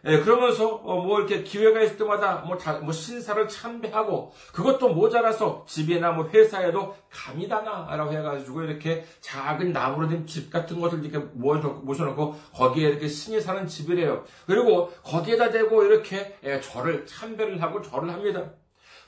예, 0.05 0.19
그러면서 0.19 0.67
어, 0.67 1.01
뭐 1.03 1.19
이렇게 1.19 1.43
기회가 1.43 1.79
있을 1.81 1.97
때마다 1.97 2.37
뭐, 2.37 2.57
다, 2.57 2.79
뭐 2.79 2.91
신사를 2.91 3.47
참배하고 3.47 4.33
그것도 4.51 4.89
모자라서 4.89 5.63
집이나 5.67 6.11
뭐 6.11 6.27
회사에도 6.29 6.95
감이다나라고 7.11 8.11
해가지고 8.13 8.63
이렇게 8.63 9.05
작은 9.21 9.71
나무로 9.71 10.07
된 10.07 10.25
집 10.25 10.49
같은 10.51 10.79
것을 10.79 11.03
이렇게 11.03 11.19
모셔놓고 11.33 12.35
거기에 12.53 12.89
이렇게 12.89 13.07
신이 13.07 13.41
사는 13.41 13.67
집이래요. 13.67 14.23
그리고 14.47 14.89
거기에다 15.03 15.49
대고 15.51 15.83
이렇게 15.83 16.37
예, 16.43 16.59
절을 16.59 17.05
참배를 17.05 17.61
하고 17.61 17.81
절을 17.81 18.09
합니다. 18.11 18.51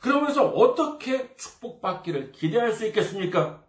그러면서 0.02 0.46
어떻게 0.50 1.34
축복받기를 1.38 2.34
기대할 2.34 2.74
수 2.74 2.86
있겠습니까? 2.88 3.63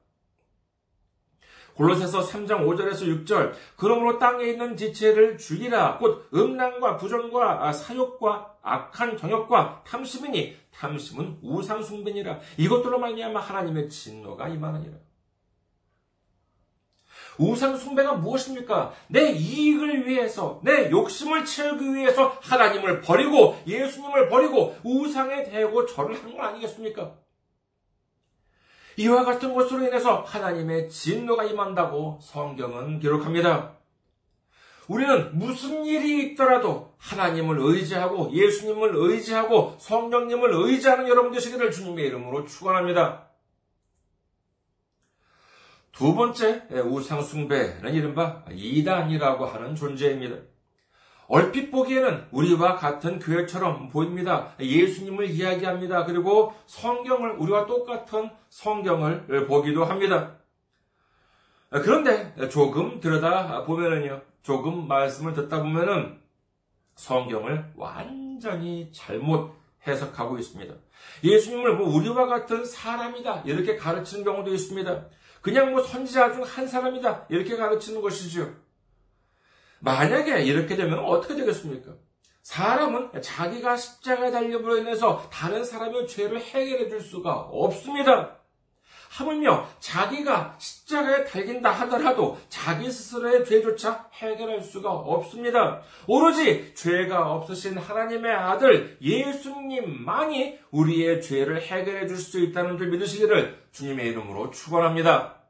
골로새서 1.74 2.20
3장 2.20 2.66
5절에서 2.66 3.26
6절 3.26 3.52
그러므로 3.76 4.18
땅에 4.18 4.44
있는 4.44 4.76
지체를 4.76 5.38
죽이라 5.38 5.98
곧 5.98 6.28
음란과 6.32 6.96
부정과 6.96 7.72
사욕과 7.72 8.54
악한 8.62 9.16
정욕과 9.16 9.82
탐심이니 9.86 10.56
탐심은 10.72 11.38
우상 11.42 11.82
숭배니라 11.82 12.38
이것들로 12.56 12.98
말미암아 12.98 13.40
하나님의 13.40 13.88
진노가 13.88 14.48
임하느니라 14.48 14.96
우상 17.38 17.76
숭배가 17.76 18.14
무엇입니까? 18.14 18.92
내 19.08 19.32
이익을 19.32 20.06
위해서, 20.06 20.60
내 20.62 20.90
욕심을 20.90 21.44
채우기 21.44 21.94
위해서 21.94 22.38
하나님을 22.40 23.00
버리고 23.00 23.56
예수님을 23.66 24.28
버리고 24.28 24.76
우상에 24.84 25.42
대고 25.44 25.87
절을 25.87 26.14
한건 26.14 26.40
아니겠습니까? 26.40 27.23
이와 28.96 29.24
같은 29.24 29.54
것으로 29.54 29.87
인해서 29.87 30.22
하나님의 30.22 30.88
진노가 30.88 31.44
임한다고 31.44 32.18
성경은 32.22 33.00
기록합니다. 33.00 33.74
우리는 34.87 35.38
무슨 35.38 35.85
일이 35.85 36.33
있더라도 36.33 36.94
하나님을 36.98 37.59
의지하고 37.59 38.30
예수님을 38.33 38.92
의지하고 38.94 39.76
성령님을 39.78 40.50
의지하는 40.52 41.09
여러분 41.09 41.33
되시기를 41.33 41.70
주님의 41.70 42.07
이름으로 42.07 42.44
축원합니다. 42.44 43.30
두 45.92 46.14
번째 46.14 46.64
우상숭배는 46.70 47.94
이른바 47.94 48.44
이단이라고 48.50 49.46
하는 49.46 49.74
존재입니다. 49.74 50.37
얼핏 51.28 51.70
보기에는 51.70 52.26
우리와 52.30 52.76
같은 52.76 53.18
교회처럼 53.18 53.88
보입니다. 53.88 54.54
예수님을 54.60 55.30
이야기합니다. 55.30 56.04
그리고 56.04 56.52
성경을, 56.66 57.37
우리와 57.38 57.66
똑같은 57.66 58.30
성경을 58.50 59.46
보기도 59.46 59.84
합니다. 59.84 60.37
그런데 61.70 62.34
조금 62.50 63.00
들여다 63.00 63.64
보면은요, 63.64 64.20
조금 64.42 64.87
말씀을 64.87 65.32
듣다 65.32 65.62
보면은 65.62 66.20
성경을 66.94 67.72
완전히 67.76 68.90
잘못 68.92 69.54
해석하고 69.87 70.38
있습니다. 70.38 70.74
예수님을 71.24 71.76
뭐 71.76 71.88
우리와 71.94 72.26
같은 72.26 72.64
사람이다. 72.64 73.42
이렇게 73.44 73.76
가르치는 73.76 74.24
경우도 74.24 74.54
있습니다. 74.54 75.06
그냥 75.40 75.72
뭐 75.72 75.82
선지자 75.82 76.32
중 76.32 76.42
한 76.44 76.66
사람이다. 76.66 77.26
이렇게 77.28 77.56
가르치는 77.56 78.00
것이죠. 78.00 78.50
만약에 79.85 80.42
이렇게 80.42 80.77
되면 80.77 80.99
어떻게 80.99 81.37
되겠습니까? 81.37 81.92
사람은 82.42 83.23
자기가 83.23 83.77
십자가에 83.77 84.31
달림으로 84.31 84.79
인해서 84.79 85.29
다른 85.31 85.64
사람의 85.64 86.09
죄를 86.09 86.40
해결해 86.40 86.88
줄 86.88 87.01
수가 87.01 87.35
없습니다. 87.35 88.38
하물며 89.11 89.68
자기가 89.79 90.57
십자가에 90.59 91.25
달린다 91.25 91.70
하더라도 91.70 92.38
자기 92.49 92.90
스스로의 92.90 93.44
죄조차 93.44 94.09
해결할 94.14 94.61
수가 94.61 94.90
없습니다. 94.90 95.83
오로지 96.09 96.75
죄가 96.75 97.33
없으신 97.33 97.79
하나님의 97.79 98.33
아들 98.33 98.99
예수님만이 99.01 100.59
우리의 100.73 101.23
죄를 101.23 101.62
해결해 101.62 102.09
줄 102.09 102.18
수 102.18 102.40
있다는 102.40 102.77
줄 102.77 102.88
믿으시기를 102.88 103.66
주님의 103.70 104.09
이름으로 104.09 104.51
축원합니다. 104.51 105.42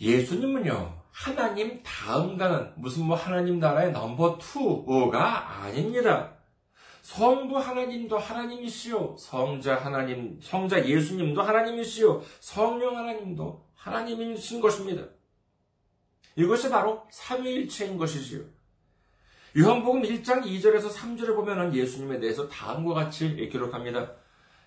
예수님은요. 0.00 1.01
하나님 1.12 1.82
다음가는 1.82 2.72
무슨 2.76 3.04
뭐 3.04 3.16
하나님 3.16 3.60
나라의 3.60 3.92
넘버 3.92 4.38
투가 4.38 5.62
아닙니다. 5.62 6.32
성부 7.02 7.58
하나님도 7.58 8.16
하나님이시요. 8.16 9.16
성자 9.18 9.76
하나님, 9.76 10.40
성자 10.40 10.86
예수님도 10.86 11.42
하나님이시요. 11.42 12.22
성령 12.40 12.96
하나님도 12.96 13.66
하나님이신 13.74 14.60
것입니다. 14.60 15.04
이것이 16.36 16.70
바로 16.70 17.06
삼위일체인 17.10 17.98
것이지요. 17.98 18.44
요한복음 19.58 20.02
1장 20.02 20.44
2절에서 20.44 20.90
3절에 20.90 21.34
보면 21.36 21.74
예수님에 21.74 22.20
대해서 22.20 22.48
다음과 22.48 22.94
같이 22.94 23.36
기록합니다. 23.50 24.12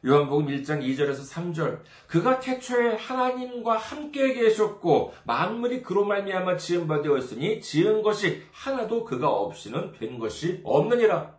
요한복음 0.05 0.47
1장 0.47 0.83
2절에서 0.83 1.33
3절 1.33 1.79
그가 2.07 2.39
태초에 2.39 2.95
하나님과 2.95 3.77
함께 3.77 4.33
계셨고 4.33 5.13
만물이 5.23 5.81
그로 5.81 6.05
말미암아 6.05 6.57
지은 6.57 6.87
바 6.87 7.01
되었으니 7.01 7.59
지은 7.59 8.03
것이 8.03 8.43
하나도 8.51 9.03
그가 9.03 9.29
없이는 9.29 9.93
된 9.93 10.19
것이 10.19 10.61
없느니라. 10.63 11.35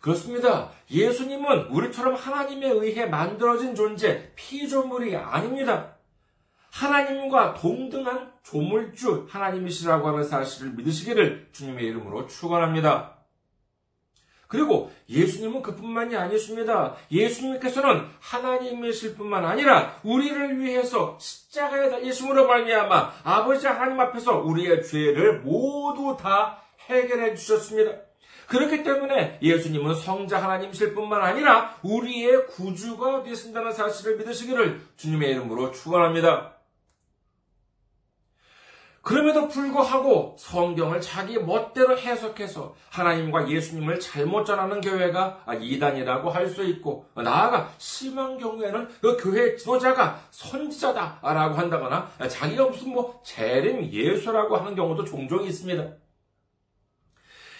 그렇습니다. 0.00 0.70
예수님은 0.90 1.66
우리처럼 1.66 2.14
하나님에 2.14 2.68
의해 2.68 3.06
만들어진 3.06 3.74
존재, 3.74 4.32
피조물이 4.34 5.16
아닙니다. 5.16 5.96
하나님과 6.72 7.54
동등한 7.54 8.32
조물주 8.42 9.26
하나님이시라고 9.30 10.08
하는 10.08 10.24
사실을 10.24 10.72
믿으시기를 10.72 11.48
주님의 11.52 11.86
이름으로 11.86 12.26
축원합니다. 12.26 13.15
그리고 14.48 14.92
예수님은 15.08 15.62
그뿐만이 15.62 16.16
아니십니다. 16.16 16.94
예수님께서는 17.10 18.06
하나님이실 18.20 19.16
뿐만 19.16 19.44
아니라 19.44 19.96
우리를 20.02 20.60
위해서 20.60 21.16
십자가에 21.20 21.90
달리심으로 21.90 22.46
말미암아 22.46 23.12
아버지 23.24 23.66
하나님 23.66 23.98
앞에서 24.00 24.38
우리의 24.38 24.86
죄를 24.86 25.40
모두 25.40 26.16
다 26.20 26.62
해결해 26.88 27.34
주셨습니다. 27.34 27.92
그렇기 28.46 28.84
때문에 28.84 29.38
예수님은 29.42 29.94
성자 29.94 30.40
하나님실 30.42 30.94
뿐만 30.94 31.22
아니라 31.22 31.76
우리의 31.82 32.46
구주가 32.46 33.24
되신다는 33.24 33.72
사실을 33.72 34.18
믿으시기를 34.18 34.80
주님의 34.96 35.30
이름으로 35.32 35.72
축원합니다. 35.72 36.55
그럼에도 39.06 39.46
불구하고 39.46 40.34
성경을 40.36 41.00
자기 41.00 41.38
멋대로 41.38 41.96
해석해서 41.96 42.74
하나님과 42.90 43.48
예수님을 43.48 44.00
잘못 44.00 44.44
전하는 44.44 44.80
교회가 44.80 45.44
이단이라고 45.60 46.28
할 46.28 46.46
수 46.48 46.64
있고 46.64 47.06
나아가 47.14 47.70
심한 47.78 48.36
경우에는 48.38 48.88
그 49.00 49.16
교회 49.16 49.54
지도자가 49.54 50.20
선지자다라고 50.30 51.54
한다거나 51.54 52.08
자기가 52.28 52.66
무슨 52.66 52.94
뭐 52.94 53.20
재림 53.22 53.92
예수라고 53.92 54.56
하는 54.56 54.74
경우도 54.74 55.04
종종 55.04 55.44
있습니다. 55.44 55.84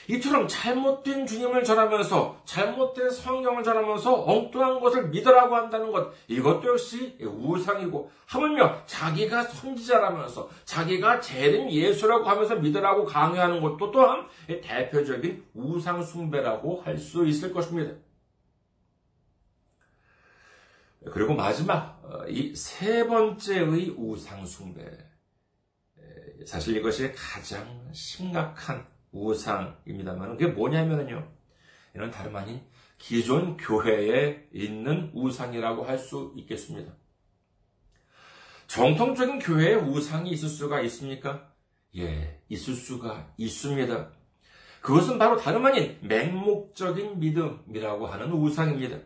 이처럼 0.08 0.46
잘못된 0.48 1.26
주님을 1.26 1.64
전하면서 1.64 2.42
잘못된 2.44 3.10
성경을 3.10 3.62
전하면서 3.62 4.24
엉뚱한 4.24 4.80
것을 4.80 5.08
믿으라고 5.08 5.54
한다는 5.56 5.90
것 5.90 6.12
이것도 6.28 6.68
역시 6.68 7.16
우상이고 7.20 8.10
하물며 8.26 8.86
자기가 8.86 9.42
선지자라면서 9.42 10.48
자기가 10.64 11.20
재림 11.20 11.70
예수라고 11.70 12.24
하면서 12.24 12.56
믿으라고 12.56 13.04
강요하는 13.04 13.60
것도 13.60 13.90
또한 13.90 14.26
대표적인 14.46 15.44
우상 15.54 16.02
숭배라고 16.02 16.82
할 16.82 16.96
수 16.96 17.26
있을 17.26 17.52
것입니다. 17.52 17.94
그리고 21.12 21.34
마지막 21.34 22.00
어, 22.02 22.26
이세 22.26 23.06
번째의 23.06 23.94
우상 23.96 24.44
숭배 24.46 24.82
사실 26.46 26.76
이것이 26.76 27.12
가장 27.12 27.88
심각한 27.92 28.86
우상입니다만 29.12 30.36
그게 30.36 30.46
뭐냐면요. 30.46 31.28
이는 31.94 32.10
다름 32.10 32.36
아닌 32.36 32.60
기존 32.98 33.56
교회에 33.56 34.48
있는 34.52 35.10
우상이라고 35.14 35.84
할 35.84 35.98
수 35.98 36.32
있겠습니다. 36.36 36.92
정통적인 38.66 39.38
교회에 39.38 39.74
우상이 39.74 40.30
있을 40.30 40.48
수가 40.48 40.80
있습니까? 40.82 41.52
예, 41.96 42.42
있을 42.48 42.74
수가 42.74 43.32
있습니다. 43.36 44.12
그것은 44.80 45.18
바로 45.18 45.36
다름 45.36 45.64
아닌 45.66 45.98
맹목적인 46.02 47.18
믿음이라고 47.18 48.06
하는 48.06 48.32
우상입니다. 48.32 48.98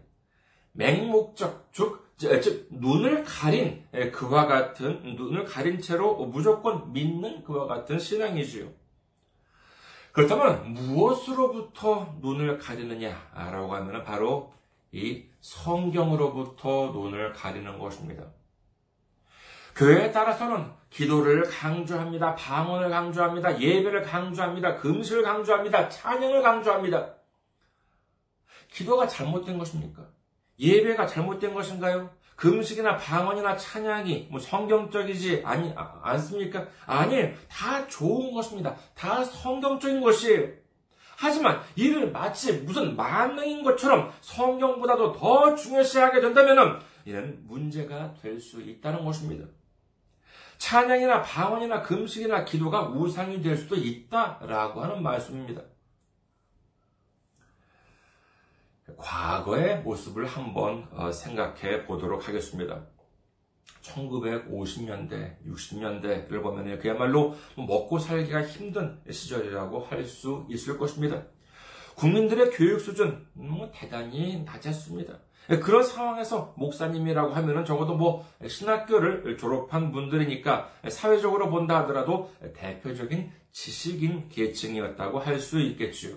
맹목적, 0.72 1.68
즉, 1.72 2.16
즉, 2.16 2.68
눈을 2.70 3.24
가린 3.24 3.84
그와 4.12 4.46
같은, 4.46 5.16
눈을 5.16 5.44
가린 5.44 5.80
채로 5.80 6.26
무조건 6.26 6.92
믿는 6.92 7.44
그와 7.44 7.66
같은 7.66 7.98
신앙이지요. 7.98 8.79
그렇다면 10.12 10.74
무엇으로부터 10.74 12.16
눈을 12.20 12.58
가리느냐라고 12.58 13.74
하면 13.74 14.04
바로 14.04 14.52
이 14.92 15.24
성경으로부터 15.40 16.90
눈을 16.92 17.32
가리는 17.32 17.78
것입니다. 17.78 18.24
교회에 19.76 20.10
따라서는 20.10 20.72
기도를 20.90 21.44
강조합니다. 21.44 22.34
방언을 22.34 22.90
강조합니다. 22.90 23.60
예배를 23.60 24.02
강조합니다. 24.02 24.76
금식을 24.76 25.22
강조합니다. 25.22 25.88
찬양을 25.88 26.42
강조합니다. 26.42 27.14
기도가 28.72 29.06
잘못된 29.06 29.58
것입니까? 29.58 30.08
예배가 30.58 31.06
잘못된 31.06 31.54
것인가요? 31.54 32.10
금식이나 32.40 32.96
방언이나 32.96 33.54
찬양이 33.54 34.28
뭐 34.30 34.40
성경적이지 34.40 35.42
아니 35.44 35.74
아, 35.76 36.00
않습니까? 36.02 36.66
아니, 36.86 37.34
다 37.50 37.86
좋은 37.86 38.32
것입니다. 38.32 38.74
다 38.94 39.22
성경적인 39.22 40.00
것이에요. 40.00 40.48
하지만 41.18 41.60
이를 41.76 42.10
마치 42.10 42.54
무슨 42.54 42.96
만능인 42.96 43.62
것처럼 43.62 44.10
성경보다도 44.22 45.12
더 45.12 45.54
중요시하게 45.54 46.22
된다면 46.22 46.80
이는 47.04 47.40
문제가 47.46 48.14
될 48.22 48.40
수 48.40 48.62
있다는 48.62 49.04
것입니다. 49.04 49.44
찬양이나 50.56 51.20
방언이나 51.20 51.82
금식이나 51.82 52.46
기도가 52.46 52.88
우상이 52.88 53.42
될 53.42 53.58
수도 53.58 53.76
있다라고 53.76 54.80
하는 54.82 55.02
말씀입니다. 55.02 55.60
과거의 59.00 59.80
모습을 59.80 60.26
한번 60.26 60.86
어, 60.92 61.10
생각해 61.10 61.86
보도록 61.86 62.28
하겠습니다. 62.28 62.86
1950년대, 63.82 65.36
60년대를 65.46 66.42
보면 66.42 66.78
그야말로 66.78 67.34
먹고 67.56 67.98
살기가 67.98 68.42
힘든 68.42 69.00
시절이라고 69.10 69.80
할 69.80 70.04
수 70.04 70.46
있을 70.48 70.76
것입니다. 70.78 71.22
국민들의 71.96 72.50
교육 72.50 72.80
수준 72.80 73.26
뭐 73.32 73.70
대단히 73.74 74.42
낮았습니다. 74.44 75.18
그런 75.62 75.82
상황에서 75.82 76.54
목사님이라고 76.56 77.34
하면은 77.34 77.64
적어도 77.64 77.96
뭐 77.96 78.24
신학교를 78.46 79.36
졸업한 79.36 79.90
분들이니까 79.92 80.70
사회적으로 80.88 81.50
본다 81.50 81.80
하더라도 81.80 82.30
대표적인 82.54 83.32
지식인 83.52 84.28
계층이었다고 84.28 85.18
할 85.18 85.40
수 85.40 85.60
있겠지요. 85.60 86.14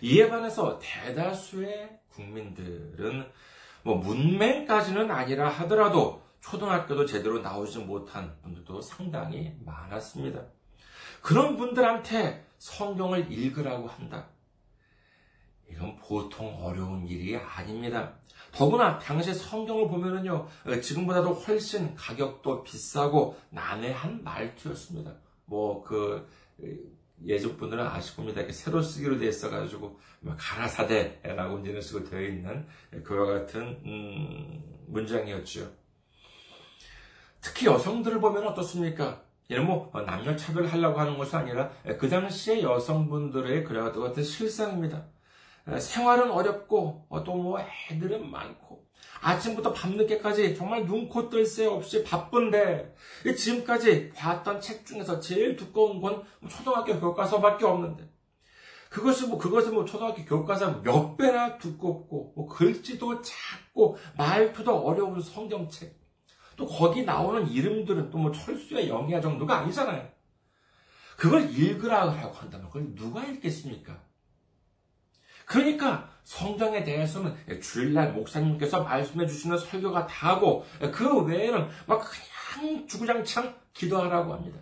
이에 0.00 0.28
반해서 0.28 0.78
대다수의 0.80 1.98
국민들은 2.10 3.26
뭐 3.82 3.96
문맹까지는 3.96 5.10
아니라 5.10 5.48
하더라도 5.48 6.22
초등학교도 6.40 7.06
제대로 7.06 7.40
나오지 7.40 7.78
못한 7.80 8.36
분들도 8.42 8.80
상당히 8.80 9.52
많았습니다. 9.64 10.42
그런 11.20 11.56
분들한테 11.56 12.46
성경을 12.58 13.30
읽으라고 13.32 13.88
한다. 13.88 14.28
이건 15.70 15.96
보통 15.96 16.64
어려운 16.64 17.06
일이 17.06 17.36
아닙니다. 17.36 18.14
더구나 18.52 18.98
당시 18.98 19.34
성경을 19.34 19.88
보면은요, 19.88 20.46
지금보다도 20.82 21.34
훨씬 21.34 21.94
가격도 21.94 22.62
비싸고 22.62 23.36
난해한 23.50 24.22
말투였습니다. 24.22 25.14
뭐, 25.46 25.82
그, 25.82 26.28
예전 27.24 27.56
분들은 27.56 27.84
아실 27.84 28.16
겁니다. 28.16 28.42
새로 28.50 28.82
쓰기로 28.82 29.18
되어 29.18 29.28
있어가지고 29.28 29.98
뭐 30.20 30.36
가라사대라고 30.38 31.58
이런 31.60 31.80
식으로 31.80 32.04
되어 32.04 32.20
있는 32.20 32.66
그와 33.02 33.26
같은 33.26 33.62
음, 33.84 34.62
문장이었죠. 34.86 35.70
특히 37.40 37.66
여성들을 37.66 38.20
보면 38.20 38.46
어떻습니까? 38.48 39.22
이런 39.48 39.66
뭐 39.66 39.90
남녀 40.04 40.34
차별하려고 40.34 40.98
하는 40.98 41.16
것이 41.16 41.34
아니라 41.36 41.70
그 41.98 42.08
당시의 42.08 42.62
여성분들의 42.62 43.64
그와 43.64 43.92
같은 43.92 44.22
실상입니다. 44.22 45.04
생활은 45.78 46.30
어렵고 46.30 47.06
또 47.24 47.34
뭐 47.34 47.60
애들은 47.60 48.30
많고 48.30 48.85
아침부터 49.22 49.72
밤늦게까지 49.72 50.54
정말 50.56 50.84
눈코 50.86 51.28
뜰 51.28 51.46
새 51.46 51.66
없이 51.66 52.02
바쁜데 52.04 52.94
지금까지 53.36 54.10
봤던 54.10 54.60
책 54.60 54.84
중에서 54.86 55.20
제일 55.20 55.56
두꺼운 55.56 56.00
건 56.00 56.24
초등학교 56.48 56.98
교과서밖에 57.00 57.64
없는데 57.64 58.08
그것이 58.90 59.26
뭐 59.26 59.38
그것은 59.38 59.74
뭐 59.74 59.84
초등학교 59.84 60.24
교과서 60.24 60.82
몇 60.82 61.16
배나 61.16 61.58
두껍고 61.58 62.32
뭐 62.36 62.46
글씨도 62.46 63.20
작고 63.22 63.98
말투도 64.16 64.74
어려운 64.74 65.20
성경책 65.20 65.94
또 66.56 66.66
거기 66.66 67.04
나오는 67.04 67.46
이름들은 67.48 68.10
또 68.10 68.18
뭐 68.18 68.32
철수의 68.32 68.88
영야 68.88 69.20
정도가 69.20 69.58
아니잖아요. 69.58 70.08
그걸 71.16 71.50
읽으라고 71.50 72.10
한다면 72.34 72.66
그걸 72.68 72.94
누가 72.94 73.24
읽겠습니까? 73.24 74.00
그러니까 75.46 76.10
성경에 76.26 76.82
대해서는 76.82 77.36
주일날 77.62 78.12
목사님께서 78.12 78.82
말씀해 78.82 79.28
주시는 79.28 79.58
설교가 79.58 80.08
다고 80.08 80.64
그 80.92 81.22
외에는 81.22 81.68
막 81.86 82.04
그냥 82.04 82.88
주구장창 82.88 83.54
기도하라고 83.72 84.34
합니다. 84.34 84.58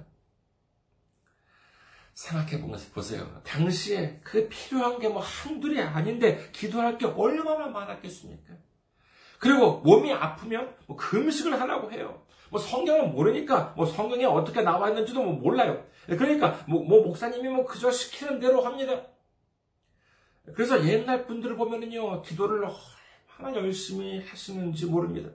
생각해 2.13 2.63
보세요. 2.93 3.41
당시에 3.45 4.21
그 4.23 4.47
필요한 4.51 4.99
게 4.99 5.09
뭐 5.09 5.23
한둘이 5.23 5.81
아닌데 5.81 6.51
기도할 6.53 6.99
게 6.99 7.07
얼마나 7.07 7.67
많았겠습니까? 7.69 8.53
그리고 9.39 9.79
몸이 9.79 10.13
아프면 10.13 10.77
뭐 10.87 10.99
금식을 10.99 11.59
하라고 11.63 11.91
해요. 11.93 12.27
뭐 12.51 12.61
성경을 12.61 13.09
모르니까 13.09 13.73
뭐 13.75 13.87
성경에 13.87 14.27
어떻게 14.27 14.61
나와 14.61 14.91
있는지도 14.91 15.23
뭐 15.23 15.33
몰라요. 15.33 15.83
그러니까 16.07 16.63
뭐, 16.69 16.85
뭐 16.85 17.03
목사님이 17.07 17.49
뭐 17.49 17.65
그저 17.65 17.91
시키는 17.91 18.39
대로 18.39 18.61
합니다. 18.61 19.01
그래서 20.53 20.85
옛날 20.87 21.27
분들을 21.27 21.57
보면은요, 21.57 22.23
기도를 22.23 22.69
얼마나 23.39 23.57
열심히 23.57 24.23
하시는지 24.27 24.87
모릅니다. 24.87 25.31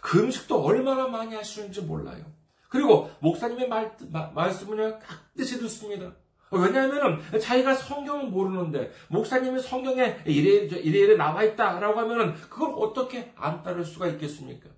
그 0.00 0.18
음식도 0.18 0.62
얼마나 0.64 1.06
많이 1.06 1.34
하시는지 1.34 1.82
몰라요. 1.82 2.24
그리고 2.68 3.10
목사님의 3.20 3.68
말, 3.68 3.96
말씀을 4.34 4.98
깍듯이 4.98 5.58
듣습니다. 5.60 6.14
왜냐하면 6.52 7.20
자기가 7.38 7.74
성경을 7.74 8.26
모르는데 8.26 8.92
목사님이 9.08 9.60
성경에 9.60 10.16
이래 10.26 10.66
이래 10.66 10.98
이래 10.98 11.16
나와 11.16 11.44
있다라고 11.44 12.00
하면은 12.00 12.34
그걸 12.34 12.74
어떻게 12.76 13.32
안 13.36 13.62
따를 13.62 13.84
수가 13.84 14.08
있겠습니까? 14.08 14.68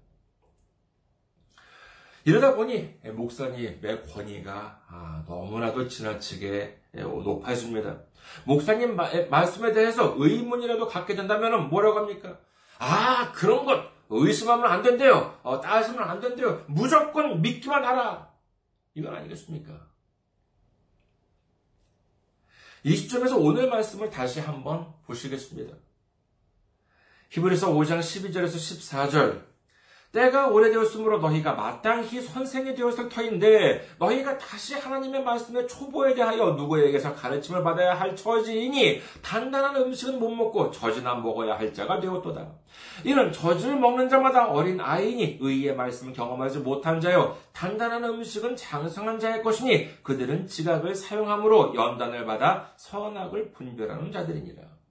이러다 2.24 2.54
보니 2.54 3.00
목사님의 3.14 4.06
권위가 4.06 4.82
아, 4.86 5.24
너무나도 5.26 5.88
지나치게 5.88 6.78
높아집니다. 6.92 8.00
목사님 8.44 8.96
말씀에 9.30 9.72
대해서 9.72 10.14
의문이라도 10.16 10.88
갖게 10.88 11.14
된다면 11.14 11.68
뭐라고 11.68 12.00
합니까? 12.00 12.38
아, 12.78 13.32
그런 13.32 13.64
것 13.64 13.90
의심하면 14.08 14.70
안 14.70 14.82
된대요. 14.82 15.38
어, 15.42 15.60
따지면 15.60 16.02
안 16.02 16.20
된대요. 16.20 16.64
무조건 16.68 17.40
믿기만 17.40 17.84
하라. 17.84 18.30
이건 18.94 19.14
아니겠습니까? 19.14 19.72
이 22.84 22.96
시점에서 22.96 23.38
오늘 23.38 23.68
말씀을 23.68 24.10
다시 24.10 24.40
한번 24.40 24.92
보시겠습니다. 25.06 25.76
히브리서 27.30 27.72
5장 27.72 28.00
12절에서 28.00 28.56
14절 28.56 29.51
때가 30.12 30.48
오래되었으므로 30.48 31.18
너희가 31.18 31.54
마땅히 31.54 32.20
선생이 32.20 32.74
되었을 32.74 33.08
터인데 33.08 33.86
너희가 33.98 34.36
다시 34.36 34.74
하나님의 34.74 35.24
말씀의 35.24 35.66
초보에 35.66 36.14
대하여 36.14 36.50
누구에게서 36.50 37.14
가르침을 37.14 37.62
받아야 37.62 37.94
할 37.94 38.14
처지이니 38.14 39.00
단단한 39.22 39.76
음식은 39.76 40.18
못 40.18 40.28
먹고 40.28 40.70
젖이나 40.70 41.14
먹어야 41.14 41.58
할 41.58 41.72
자가 41.72 41.98
되었도다. 41.98 42.46
이는 43.04 43.32
젖을 43.32 43.76
먹는 43.76 44.10
자마다 44.10 44.50
어린 44.50 44.80
아이니 44.80 45.38
의의 45.40 45.74
말씀을 45.74 46.12
경험하지 46.12 46.58
못한 46.58 47.00
자요 47.00 47.36
단단한 47.54 48.04
음식은 48.04 48.54
장성한 48.54 49.18
자의 49.18 49.42
것이니 49.42 50.02
그들은 50.02 50.46
지각을 50.46 50.94
사용함으로 50.94 51.74
연단을 51.74 52.26
받아 52.26 52.70
선악을 52.76 53.52
분별하는 53.52 54.12
자들이니라. 54.12 54.81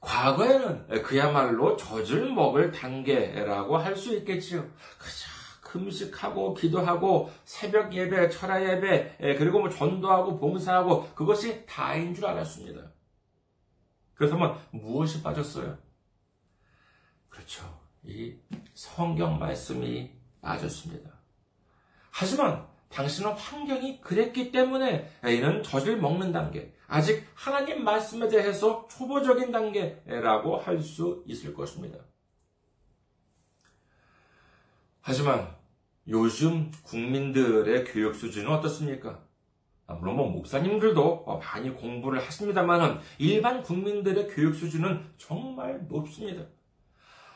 과거에는 0.00 1.02
그야말로 1.02 1.76
젖을 1.76 2.32
먹을 2.32 2.72
단계라고 2.72 3.76
할 3.76 3.96
수 3.96 4.14
있겠지요. 4.16 4.62
그저 4.98 5.28
금식하고 5.62 6.54
기도하고 6.54 7.30
새벽 7.44 7.92
예배, 7.94 8.30
철야 8.30 8.62
예배, 8.62 9.36
그리고 9.38 9.60
뭐 9.60 9.68
전도하고 9.68 10.38
봉사하고 10.40 11.10
그것이 11.14 11.64
다인 11.66 12.14
줄 12.14 12.26
알았습니다. 12.26 12.90
그렇다면 14.14 14.58
무엇이 14.70 15.22
빠졌어요? 15.22 15.78
그렇죠. 17.28 17.80
이 18.02 18.34
성경 18.74 19.38
말씀이 19.38 20.10
빠졌습니다. 20.40 21.10
하지만 22.10 22.66
당신은 22.90 23.32
환경이 23.32 24.00
그랬기 24.00 24.50
때문에 24.50 25.08
이는 25.24 25.62
젖을 25.62 25.98
먹는 25.98 26.32
단계, 26.32 26.72
아직 26.88 27.24
하나님 27.34 27.84
말씀에 27.84 28.28
대해서 28.28 28.86
초보적인 28.90 29.52
단계라고 29.52 30.56
할 30.56 30.80
수 30.82 31.22
있을 31.26 31.54
것입니다. 31.54 31.98
하지만 35.00 35.54
요즘 36.08 36.70
국민들의 36.82 37.84
교육 37.84 38.14
수준은 38.14 38.50
어떻습니까? 38.50 39.22
아, 39.86 39.94
물론 39.94 40.16
뭐 40.16 40.28
목사님들도 40.30 41.40
많이 41.40 41.70
공부를 41.74 42.20
하십니다만 42.20 43.00
일반 43.18 43.62
국민들의 43.62 44.28
교육 44.28 44.54
수준은 44.54 45.12
정말 45.16 45.86
높습니다. 45.88 46.44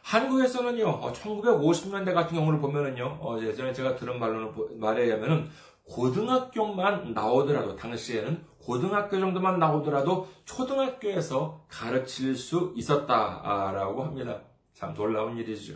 한국에서는요, 0.05 1.01
1950년대 1.01 2.11
어, 2.11 2.15
같은 2.15 2.37
경우를 2.37 2.61
보면은요, 2.61 3.19
어, 3.23 3.39
예전에 3.41 3.73
제가 3.73 3.97
들은 3.97 4.21
말로는, 4.21 4.79
말에 4.79 5.05
의하면은, 5.05 5.49
고등학교만 5.85 7.15
나오더라도, 7.15 7.75
당시에는 7.75 8.45
고등학교 8.59 9.19
정도만 9.19 9.59
나오더라도 9.59 10.29
초등학교에서 10.45 11.65
가르칠 11.69 12.37
수 12.37 12.75
있었다라고 12.77 14.05
합니다. 14.05 14.43
참 14.75 14.93
놀라운 14.93 15.39
일이죠. 15.39 15.75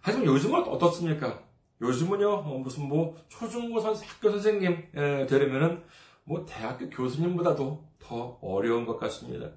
하지만 0.00 0.26
요즘은 0.26 0.64
어떻습니까? 0.64 1.44
요즘은요, 1.80 2.28
어, 2.28 2.58
무슨 2.58 2.88
뭐, 2.88 3.16
초중고 3.28 3.78
선, 3.78 3.94
학교 3.94 4.30
선생님 4.30 4.90
되려면은, 5.28 5.84
뭐, 6.24 6.44
대학교 6.44 6.90
교수님보다도 6.90 7.84
더 8.00 8.38
어려운 8.42 8.84
것 8.84 8.98
같습니다. 8.98 9.52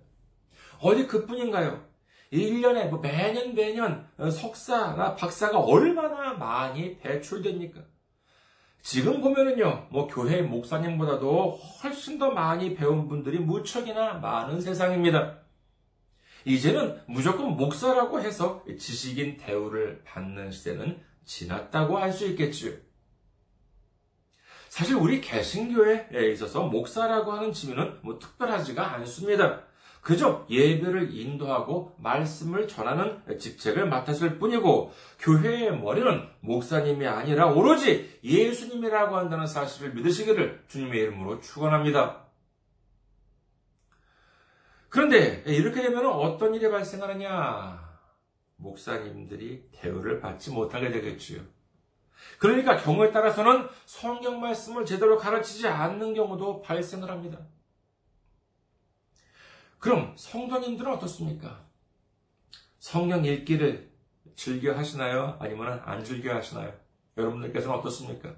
어디 0.80 1.08
그뿐인가요? 1.08 1.95
1년에 2.36 2.90
뭐 2.90 3.00
매년 3.00 3.54
매년 3.56 4.08
석사나 4.18 5.16
박사가 5.16 5.60
얼마나 5.60 6.34
많이 6.34 6.98
배출됩니까? 6.98 7.82
지금 8.82 9.20
보면은요, 9.22 9.88
뭐 9.90 10.08
교회 10.08 10.44
목사님보다도 10.44 11.60
훨씬 11.84 12.20
더 12.20 12.30
많이 12.30 12.76
배운 12.76 13.08
분들이 13.08 13.40
무척이나 13.40 14.14
많은 14.16 14.62
세상입니다. 14.62 15.40
이제는 16.46 17.02
무조건 17.08 17.58
목사라고 17.58 18.22
해서 18.22 18.64
지식인 18.78 19.38
대우를 19.38 20.04
받는 20.06 20.52
시대는 20.52 21.02
지났다고 21.26 21.98
할 21.98 22.14
수 22.14 22.28
있겠지요. 22.28 22.74
사실 24.70 24.96
우리 24.96 25.22
개신교회에 25.22 26.32
있어서 26.34 26.68
목사라고 26.68 27.32
하는 27.32 27.54
지위는 27.54 28.00
뭐 28.04 28.20
특별하지가 28.20 28.94
않습니다. 28.96 29.65
그저 30.06 30.46
예배를 30.52 31.18
인도하고 31.18 31.96
말씀을 31.98 32.68
전하는 32.68 33.24
직책을 33.40 33.88
맡았을 33.88 34.38
뿐이고 34.38 34.94
교회의 35.18 35.80
머리는 35.80 36.30
목사님이 36.42 37.08
아니라 37.08 37.48
오로지 37.48 38.20
예수님이라고 38.24 39.18
한다는 39.18 39.48
사실을 39.48 39.96
믿으시기를 39.96 40.66
주님의 40.68 41.00
이름으로 41.00 41.40
축원합니다. 41.40 42.28
그런데 44.90 45.42
이렇게 45.48 45.82
되면 45.82 46.06
어떤 46.06 46.54
일이 46.54 46.70
발생하느냐? 46.70 47.84
목사님들이 48.58 49.70
대우를 49.72 50.20
받지 50.20 50.52
못하게 50.52 50.92
되겠지요. 50.92 51.42
그러니까 52.38 52.78
경우에 52.78 53.12
따라서는 53.12 53.68
성경 53.88 54.40
말씀을 54.40 54.86
제대로 54.86 55.18
가르치지 55.18 55.68
않는 55.68 56.14
경우도 56.14 56.62
발생을 56.62 57.10
합니다. 57.10 57.40
그럼 59.86 60.14
성도님들은 60.16 60.94
어떻습니까? 60.94 61.60
성경 62.80 63.24
읽기를 63.24 63.92
즐겨 64.36 64.76
하시나요? 64.76 65.38
아니면 65.40 65.80
안 65.86 66.04
즐겨 66.04 66.34
하시나요? 66.34 66.74
여러분들께서는 67.16 67.76
어떻습니까? 67.78 68.34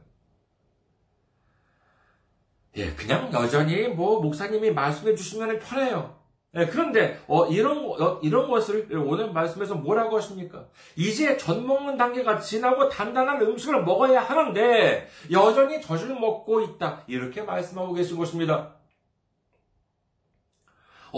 예, 2.75 2.91
그냥 2.95 3.31
여전히 3.31 3.87
뭐 3.87 4.19
목사님이 4.19 4.71
말씀해 4.71 5.15
주시면 5.15 5.59
편해요. 5.59 6.19
예, 6.57 6.65
그런데 6.65 7.17
어, 7.27 7.45
이런 7.45 7.77
어, 7.97 8.19
이런 8.21 8.49
것을 8.49 8.89
오늘 8.97 9.31
말씀에서 9.31 9.75
뭐라고 9.75 10.17
하십니까? 10.17 10.67
이제 10.97 11.37
젖 11.37 11.61
먹는 11.61 11.95
단계가 11.95 12.41
지나고 12.41 12.89
단단한 12.89 13.41
음식을 13.41 13.85
먹어야 13.85 14.21
하는데 14.21 15.07
여전히 15.31 15.81
젖을 15.81 16.19
먹고 16.19 16.59
있다 16.59 17.05
이렇게 17.07 17.41
말씀하고 17.41 17.93
계신 17.93 18.17
것입니다. 18.17 18.76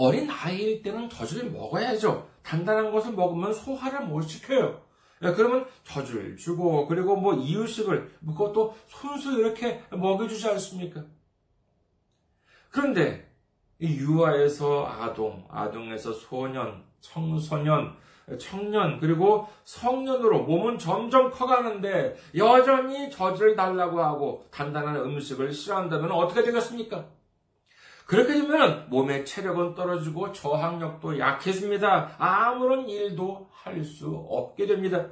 어린 0.00 0.30
아이일 0.30 0.80
때는 0.80 1.10
젖을 1.10 1.50
먹어야죠. 1.50 2.26
단단한 2.42 2.90
것을 2.90 3.12
먹으면 3.12 3.52
소화를 3.52 4.06
못 4.06 4.22
시켜요. 4.22 4.80
예, 5.22 5.32
그러면 5.32 5.66
젖을 5.84 6.38
주고 6.38 6.86
그리고 6.86 7.16
뭐 7.16 7.34
이유식을 7.34 8.10
그것도 8.26 8.74
손수 8.86 9.38
이렇게 9.38 9.82
먹여주지 9.90 10.48
않습니까? 10.48 11.04
그런데 12.70 13.30
유아에서 13.78 14.86
아동, 14.86 15.46
아동에서 15.50 16.14
소년, 16.14 16.82
청소년, 17.02 17.94
청년 18.38 19.00
그리고 19.00 19.48
성년으로 19.64 20.44
몸은 20.44 20.78
점점 20.78 21.30
커가는데 21.30 22.16
여전히 22.36 23.10
젖을 23.10 23.54
달라고 23.54 24.02
하고 24.02 24.46
단단한 24.50 24.96
음식을 24.96 25.52
싫어한다면 25.52 26.10
어떻게 26.10 26.42
되겠습니까? 26.42 27.19
그렇게 28.10 28.34
되면 28.34 28.88
몸의 28.90 29.24
체력은 29.24 29.76
떨어지고 29.76 30.32
저항력도 30.32 31.20
약해집니다. 31.20 32.16
아무런 32.18 32.88
일도 32.88 33.48
할 33.52 33.84
수 33.84 34.26
없게 34.28 34.66
됩니다. 34.66 35.06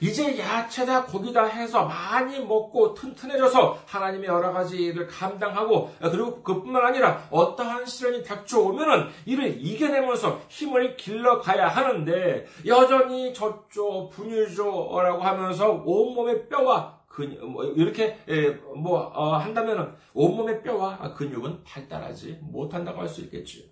이제 0.00 0.38
야채다 0.38 1.04
고기다 1.04 1.44
해서 1.44 1.84
많이 1.84 2.40
먹고 2.40 2.94
튼튼해져서 2.94 3.82
하나님의 3.84 4.26
여러 4.28 4.50
가지 4.52 4.78
일을 4.78 5.06
감당하고 5.06 5.92
그리고 6.00 6.42
그뿐만 6.42 6.86
아니라 6.86 7.28
어떠한 7.30 7.84
시련이 7.84 8.24
닥쳐오면은 8.24 9.08
이를 9.26 9.54
이겨내면서 9.60 10.40
힘을 10.48 10.96
길러가야 10.96 11.68
하는데 11.68 12.46
여전히 12.64 13.34
저쪽 13.34 14.10
분유조라고 14.12 15.20
하면서 15.22 15.82
온몸의 15.84 16.48
뼈와 16.48 16.97
근육, 17.18 17.44
뭐 17.50 17.64
이렇게 17.64 18.16
예, 18.28 18.50
뭐 18.76 19.00
어, 19.00 19.36
한다면 19.38 19.96
온몸의 20.14 20.62
뼈와 20.62 21.14
근육은 21.14 21.64
발달하지 21.64 22.38
못한다고 22.42 23.00
할 23.00 23.08
수 23.08 23.22
있겠지요. 23.22 23.64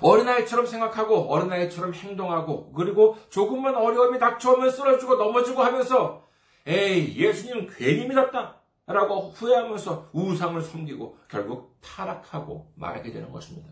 어린아이처럼 0.00 0.64
생각하고 0.64 1.30
어린아이처럼 1.30 1.92
행동하고 1.92 2.72
그리고 2.72 3.16
조금만 3.28 3.74
어려움이 3.74 4.18
닥쳐오면 4.18 4.70
쓰러지고 4.70 5.16
넘어지고 5.16 5.62
하면서 5.62 6.26
에이 6.66 7.14
예수님 7.18 7.68
괜히 7.76 8.08
믿었다 8.08 8.62
라고 8.86 9.28
후회하면서 9.30 10.10
우상을 10.12 10.60
섬기고 10.62 11.18
결국 11.28 11.76
타락하고 11.82 12.72
말게 12.74 13.12
되는 13.12 13.30
것입니다. 13.30 13.68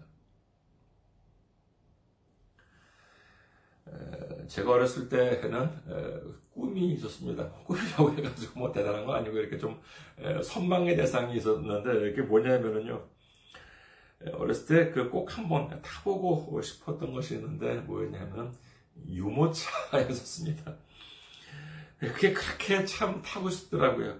제가 4.48 4.72
어렸을 4.72 5.08
때는 5.08 5.70
꿈이 6.52 6.92
있었습니다. 6.94 7.48
꿈이라고 7.64 8.12
해가지고 8.12 8.60
뭐 8.60 8.72
대단한 8.72 9.06
거 9.06 9.14
아니고 9.14 9.38
이렇게 9.38 9.58
좀 9.58 9.80
선망의 10.42 10.96
대상이 10.96 11.36
있었는데 11.36 12.10
이게 12.10 12.22
뭐냐면은요. 12.22 13.02
어렸을 14.34 14.66
때 14.66 14.92
그 14.92 15.10
꼭 15.10 15.36
한번 15.38 15.80
타보고 15.82 16.60
싶었던 16.60 17.12
것이 17.14 17.36
있는데 17.36 17.76
뭐였냐면 17.76 18.54
유모차였었습니다. 19.08 20.76
그게 21.98 22.32
그렇게 22.32 22.84
참 22.84 23.22
타고 23.22 23.48
싶더라고요. 23.50 24.18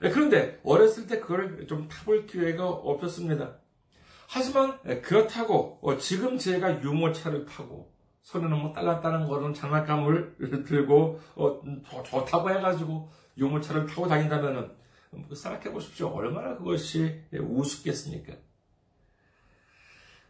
그런데 0.00 0.60
어렸을 0.64 1.06
때 1.06 1.20
그걸 1.20 1.66
좀 1.66 1.88
타볼 1.88 2.26
기회가 2.26 2.68
없었습니다. 2.68 3.58
하지만 4.28 4.80
그렇다고 5.02 5.78
어, 5.82 5.96
지금 5.98 6.38
제가 6.38 6.82
유모차를 6.82 7.46
타고 7.46 7.91
손에는 8.22 8.58
뭐 8.60 8.72
딸랑딸랑 8.72 9.26
거는 9.28 9.54
장난감을 9.54 10.36
들고 10.66 11.20
어, 11.36 11.62
좋다고 12.04 12.50
해가지고 12.50 13.10
유모차를 13.36 13.86
타고 13.86 14.06
다닌다면은 14.06 14.70
뭐 15.10 15.34
생각해 15.34 15.72
보십시오. 15.72 16.08
얼마나 16.08 16.56
그것이 16.56 17.20
우습겠습니까? 17.32 18.34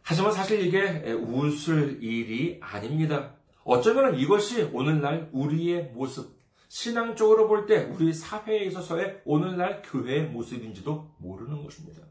하지만 0.01 0.31
사실 0.33 0.59
이게 0.59 1.11
웃을 1.13 2.03
일이 2.03 2.59
아닙니다. 2.61 3.35
어쩌면 3.63 4.15
이것이 4.19 4.63
오늘날 4.73 5.29
우리의 5.31 5.91
모습, 5.93 6.37
신앙적으로 6.67 7.47
볼 7.47 7.65
때 7.65 7.85
우리 7.85 8.11
사회에 8.11 8.65
있어서의 8.65 9.21
오늘날 9.23 9.81
교회의 9.83 10.25
모습인지도 10.25 11.15
모르는 11.19 11.63
것입니다. 11.63 12.01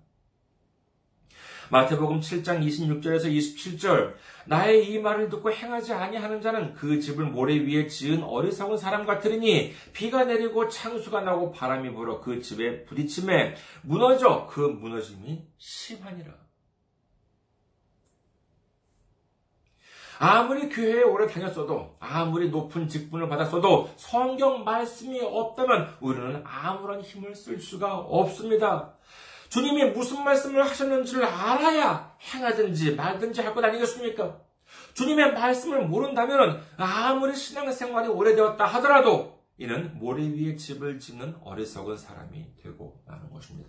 마태복음 1.71 2.21
7장 2.21 2.67
26절에서 2.67 3.27
27절 3.27 4.15
나의 4.47 4.91
이 4.91 4.99
말을 4.99 5.29
듣고 5.29 5.53
행하지 5.53 5.93
아니하는 5.93 6.41
자는 6.41 6.75
그 6.75 7.01
집을 7.01 7.27
모래 7.27 7.55
위에 7.55 7.87
지은 7.87 8.23
어리석은 8.23 8.77
사람 8.77 9.07
같으리니 9.07 9.73
비가 9.93 10.25
내리고 10.25 10.69
창수가 10.69 11.23
나고 11.23 11.53
바람이 11.53 11.91
불어 11.93 12.21
그 12.21 12.41
집에 12.41 12.85
부딪힘에 12.85 13.55
무너져 13.83 14.47
그 14.51 14.61
무너짐이 14.61 15.47
심하니라. 15.59 16.43
아무리 20.25 20.69
교회에 20.69 21.03
오래 21.03 21.27
다녔어도, 21.27 21.97
아무리 21.99 22.49
높은 22.49 22.87
직분을 22.87 23.29
받았어도 23.29 23.91
성경 23.97 24.63
말씀이 24.63 25.21
없다면 25.21 25.97
우리는 26.01 26.41
아무런 26.45 27.01
힘을 27.01 27.35
쓸 27.35 27.59
수가 27.59 27.97
없습니다. 27.97 28.95
주님이 29.53 29.91
무슨 29.91 30.25
말씀을 30.25 30.65
하셨는지를 30.65 31.27
알아야 31.27 32.17
행하든지 32.23 32.95
말든지 32.95 33.43
할 33.43 33.53
것 33.53 33.63
아니겠습니까? 33.63 34.41
주님의 34.95 35.35
말씀을 35.35 35.87
모른다면 35.89 36.65
아무리 36.79 37.37
신앙생활이 37.37 38.09
오래되었다 38.09 38.65
하더라도 38.65 39.45
이는 39.59 39.99
모래 39.99 40.23
위에 40.27 40.57
집을 40.57 40.99
짓는 40.99 41.37
어리석은 41.43 41.99
사람이 41.99 42.57
되고 42.63 43.03
마는 43.07 43.31
것입니다. 43.31 43.69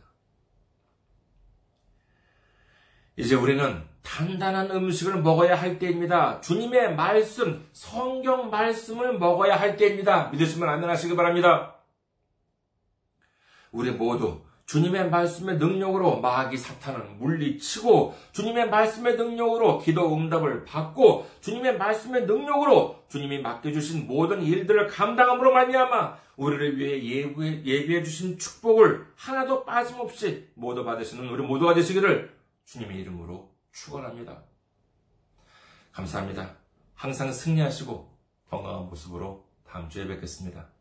이제 3.17 3.35
우리는 3.35 3.83
단단한 4.03 4.71
음식을 4.71 5.21
먹어야 5.21 5.55
할 5.55 5.79
때입니다. 5.79 6.39
주님의 6.39 6.95
말씀, 6.95 7.67
성경 7.73 8.49
말씀을 8.49 9.19
먹어야 9.19 9.57
할 9.57 9.75
때입니다. 9.75 10.29
믿으시면 10.29 10.69
안면하시기 10.69 11.13
바랍니다. 11.17 11.75
우리 13.71 13.91
모두 13.91 14.45
주님의 14.65 15.09
말씀의 15.09 15.57
능력으로 15.57 16.19
마귀 16.21 16.57
사탄을 16.57 17.15
물리치고 17.19 18.15
주님의 18.31 18.69
말씀의 18.69 19.17
능력으로 19.17 19.79
기도 19.79 20.15
응답을 20.15 20.63
받고 20.65 21.29
주님의 21.41 21.77
말씀의 21.77 22.25
능력으로 22.25 23.03
주님이 23.09 23.39
맡겨주신 23.39 24.07
모든 24.07 24.41
일들을 24.41 24.87
감당함으로 24.87 25.51
말미암아 25.53 26.17
우리를 26.37 26.77
위해 26.77 27.03
예비해, 27.03 27.63
예비해 27.63 28.03
주신 28.03 28.39
축복을 28.39 29.05
하나도 29.15 29.65
빠짐없이 29.65 30.49
모두 30.55 30.83
받으시는 30.83 31.27
우리 31.29 31.43
모두가 31.43 31.73
되시기를 31.73 32.33
주님의 32.65 33.01
이름으로 33.01 33.51
축원합니다. 33.71 34.43
감사합니다. 35.91 36.55
항상 36.95 37.31
승리하시고 37.31 38.11
건강한 38.49 38.87
모습으로 38.87 39.45
다음 39.67 39.89
주에 39.89 40.07
뵙겠습니다. 40.07 40.72